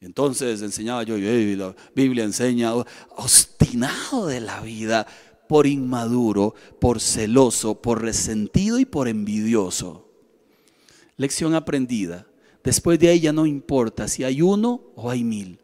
[0.00, 5.06] Entonces enseñaba yo, y la Biblia enseña, obstinado de la vida,
[5.48, 10.10] por inmaduro, por celoso, por resentido y por envidioso.
[11.16, 12.26] Lección aprendida.
[12.64, 15.60] Después de ahí ya no importa si hay uno o hay mil.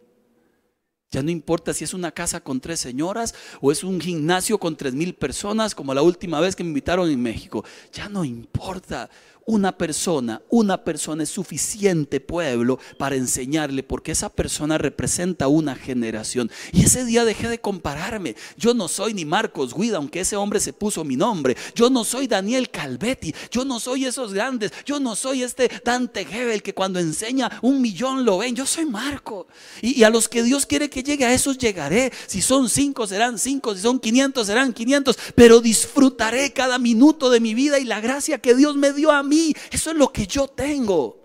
[1.10, 4.76] Ya no importa si es una casa con tres señoras o es un gimnasio con
[4.76, 7.64] tres mil personas como la última vez que me invitaron en México.
[7.92, 9.10] Ya no importa.
[9.46, 16.50] Una persona, una persona es suficiente pueblo para enseñarle porque esa persona representa una generación.
[16.72, 18.36] Y ese día dejé de compararme.
[18.56, 21.56] Yo no soy ni Marcos Guida, aunque ese hombre se puso mi nombre.
[21.74, 23.34] Yo no soy Daniel Calvetti.
[23.50, 24.72] Yo no soy esos grandes.
[24.84, 28.54] Yo no soy este Dante Hebel que cuando enseña un millón lo ven.
[28.54, 29.46] Yo soy Marco.
[29.82, 32.12] Y, a los que Dios quiere que llegue, a esos llegaré.
[32.26, 33.74] Si son cinco, serán cinco.
[33.74, 35.18] Si son quinientos, serán quinientos.
[35.34, 39.22] Pero disfrutaré cada minuto de mi vida y la gracia que Dios me dio a
[39.22, 39.39] mí
[39.70, 41.18] eso es lo que yo tengo.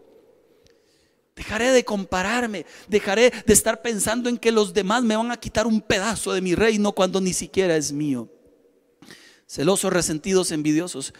[1.35, 5.67] Dejaré de compararme, dejaré de estar pensando en que los demás me van a quitar
[5.67, 8.29] un pedazo de mi reino cuando ni siquiera es mío.
[9.47, 11.13] celosos, resentidos, envidiosos.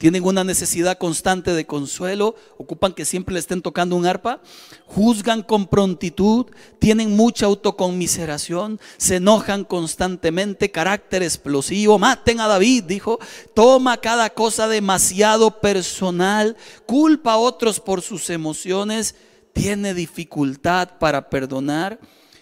[0.00, 4.40] Tienen una necesidad constante de consuelo, ocupan que siempre le estén tocando un arpa,
[4.86, 6.46] juzgan con prontitud,
[6.78, 13.18] tienen mucha autoconmiseración, se enojan constantemente, carácter explosivo, maten a David, dijo,
[13.52, 19.16] toma cada cosa demasiado personal, culpa a otros por sus emociones,
[19.52, 22.00] tiene dificultad para perdonar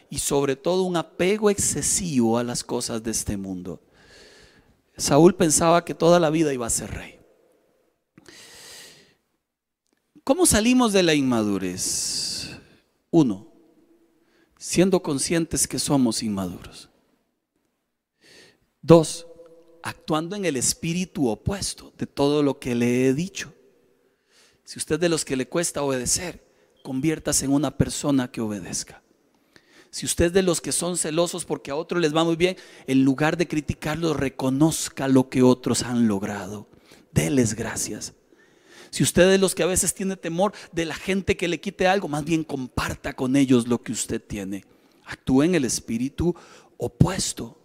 [0.09, 3.81] y sobre todo un apego excesivo a las cosas de este mundo.
[4.97, 7.18] Saúl pensaba que toda la vida iba a ser rey.
[10.29, 12.51] ¿Cómo salimos de la inmadurez?
[13.11, 13.51] Uno,
[14.59, 16.91] siendo conscientes que somos inmaduros.
[18.83, 19.27] Dos,
[19.83, 23.55] actuando en el espíritu opuesto de todo lo que le he dicho.
[24.65, 26.45] Si usted de los que le cuesta obedecer,
[26.83, 29.03] conviértase en una persona que obedezca.
[29.89, 33.03] Si usted de los que son celosos porque a otros les va muy bien, en
[33.03, 36.69] lugar de criticarlos, reconozca lo que otros han logrado.
[37.13, 38.13] Deles gracias.
[38.91, 41.87] Si usted es los que a veces tiene temor de la gente que le quite
[41.87, 44.65] algo, más bien comparta con ellos lo que usted tiene.
[45.05, 46.35] Actúe en el espíritu
[46.77, 47.61] opuesto,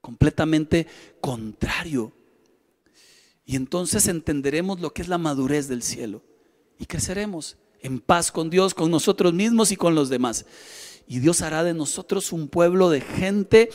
[0.00, 0.86] completamente
[1.20, 2.12] contrario.
[3.44, 6.22] Y entonces entenderemos lo que es la madurez del cielo
[6.78, 10.46] y creceremos en paz con Dios, con nosotros mismos y con los demás.
[11.06, 13.70] Y Dios hará de nosotros un pueblo de gente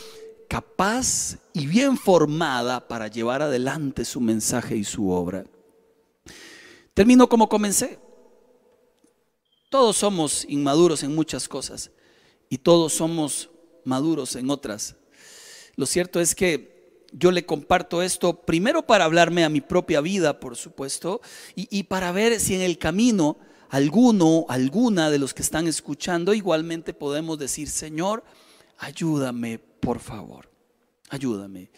[0.47, 5.45] capaz y bien formada para llevar adelante su mensaje y su obra.
[6.97, 7.99] Termino como comencé.
[9.69, 11.91] Todos somos inmaduros en muchas cosas
[12.49, 13.51] y todos somos
[13.85, 14.95] maduros en otras.
[15.75, 20.39] Lo cierto es que yo le comparto esto primero para hablarme a mi propia vida,
[20.39, 21.21] por supuesto,
[21.53, 23.37] y, para ver si en el camino
[23.69, 28.23] alguno, alguna de los que están escuchando, igualmente podemos decir, Señor,
[28.79, 30.49] ayúdame, por favor,
[31.09, 31.69] ayúdame.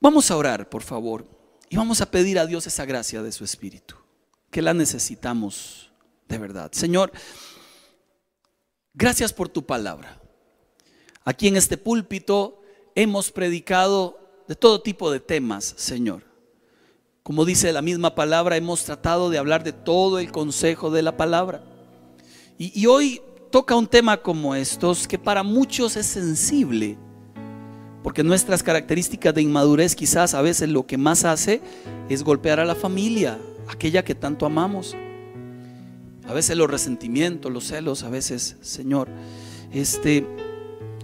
[0.00, 1.24] Vamos a orar, por favor,
[1.70, 3.94] y vamos a pedir a Dios esa gracia de su Espíritu
[4.50, 5.90] que la necesitamos
[6.28, 6.70] de verdad.
[6.72, 7.12] Señor,
[8.94, 10.20] gracias por tu palabra.
[11.24, 12.62] Aquí en este púlpito
[12.94, 14.18] hemos predicado
[14.48, 16.22] de todo tipo de temas, Señor.
[17.22, 21.16] Como dice la misma palabra, hemos tratado de hablar de todo el consejo de la
[21.18, 21.62] palabra.
[22.56, 23.20] Y, hoy
[23.52, 26.96] toca un tema como estos que para muchos es sensible,
[28.02, 31.60] porque nuestras características de inmadurez quizás a veces lo que más hace
[32.08, 33.38] es golpear a la familia,
[33.68, 34.96] aquella que tanto amamos.
[36.26, 39.08] A veces los resentimientos, los celos, a veces, Señor,
[39.72, 40.26] este,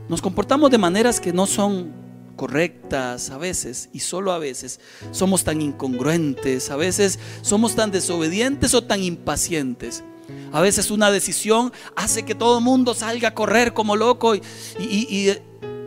[0.09, 1.93] nos comportamos de maneras que no son
[2.37, 4.81] correctas a veces y solo a veces
[5.13, 10.05] somos tan incongruentes, a veces somos tan desobedientes o tan impacientes.
[10.53, 14.43] A veces una decisión hace que todo el mundo salga a correr como loco y,
[14.79, 15.37] y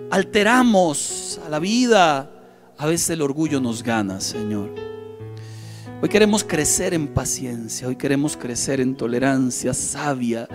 [0.10, 2.32] alteramos a la vida.
[2.78, 4.97] A veces el orgullo nos gana, Señor.
[6.00, 10.48] Hoy queremos crecer en paciencia, hoy queremos crecer en tolerancia sabia,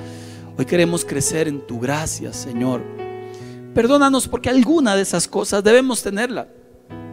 [0.57, 2.81] hoy queremos crecer en tu gracia, Señor.
[3.75, 6.47] Perdónanos porque alguna de esas cosas debemos tenerla.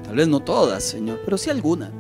[0.04, 1.92] Tal vez no todas, Señor, pero sí alguna.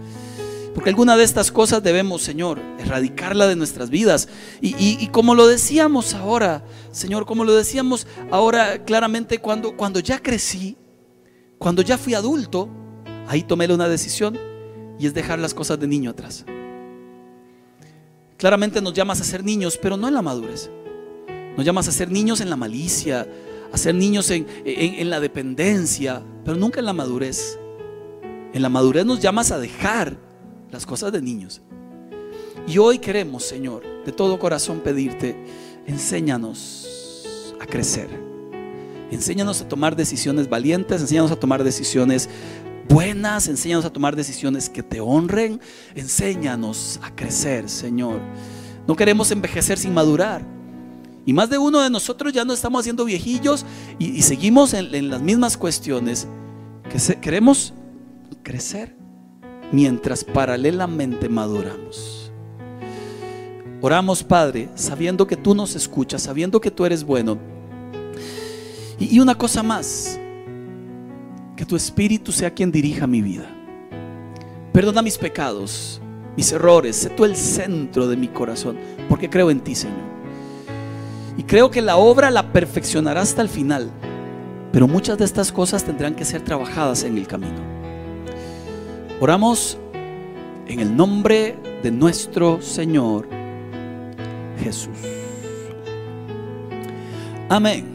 [0.76, 4.30] Porque alguna de estas cosas debemos, Señor, erradicarla de nuestras vidas.
[4.62, 10.22] Y, y, como lo decíamos ahora, Señor, como lo decíamos ahora claramente cuando, cuando ya
[10.22, 10.78] crecí,
[11.58, 12.70] cuando ya fui adulto,
[13.28, 14.38] ahí tomé una decisión
[15.00, 16.46] y es dejar las cosas de niño atrás.
[18.38, 20.70] Claramente nos llamas a ser niños, pero no en la madurez.
[21.58, 23.28] Nos llamas a ser niños en la malicia,
[23.72, 27.58] a ser niños en, en la dependencia, pero nunca en la madurez.
[28.54, 30.18] En la madurez nos llamas a dejar
[30.72, 31.62] las cosas de niños.
[32.68, 35.36] Y hoy queremos, Señor, de todo corazón pedirte,
[35.88, 38.10] enséñanos a crecer.
[39.12, 42.30] Enséñanos a tomar decisiones valientes, enséñanos a tomar decisiones
[42.90, 45.62] buenas, enséñanos a tomar decisiones que te honren,
[45.96, 48.20] enséñanos a crecer, Señor.
[48.88, 50.42] No queremos envejecer sin madurar.
[51.26, 53.66] Y más de uno de nosotros ya no estamos haciendo viejillos
[54.00, 56.28] y, seguimos en, las mismas cuestiones.
[56.90, 57.74] Que queremos
[58.42, 58.96] crecer
[59.72, 62.32] mientras paralelamente maduramos.
[63.82, 67.38] Oramos, Padre, sabiendo que tú nos escuchas, sabiendo que tú eres bueno.
[68.98, 70.20] y una cosa más,
[71.60, 73.46] que tu Espíritu sea quien dirija mi vida.
[74.72, 76.00] Perdona mis pecados,
[76.38, 76.96] mis errores.
[76.96, 78.78] Sé tú el centro de mi corazón,
[79.10, 79.98] porque creo en ti, Señor.
[81.36, 83.92] Y creo que la obra la perfeccionará hasta el final.
[84.72, 87.60] Pero muchas de estas cosas tendrán que ser trabajadas en el camino.
[89.20, 89.78] Oramos
[90.66, 93.28] en el nombre de nuestro Señor
[94.64, 94.96] Jesús.
[97.50, 97.86] Amén.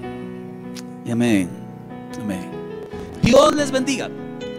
[1.11, 1.49] Amén.
[2.21, 2.54] Amén.
[3.25, 4.11] Dios les bendiga.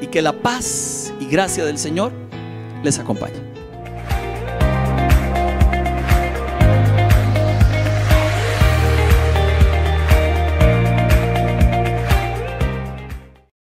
[0.01, 2.11] y que la paz y gracia del Señor
[2.83, 3.44] les acompañe.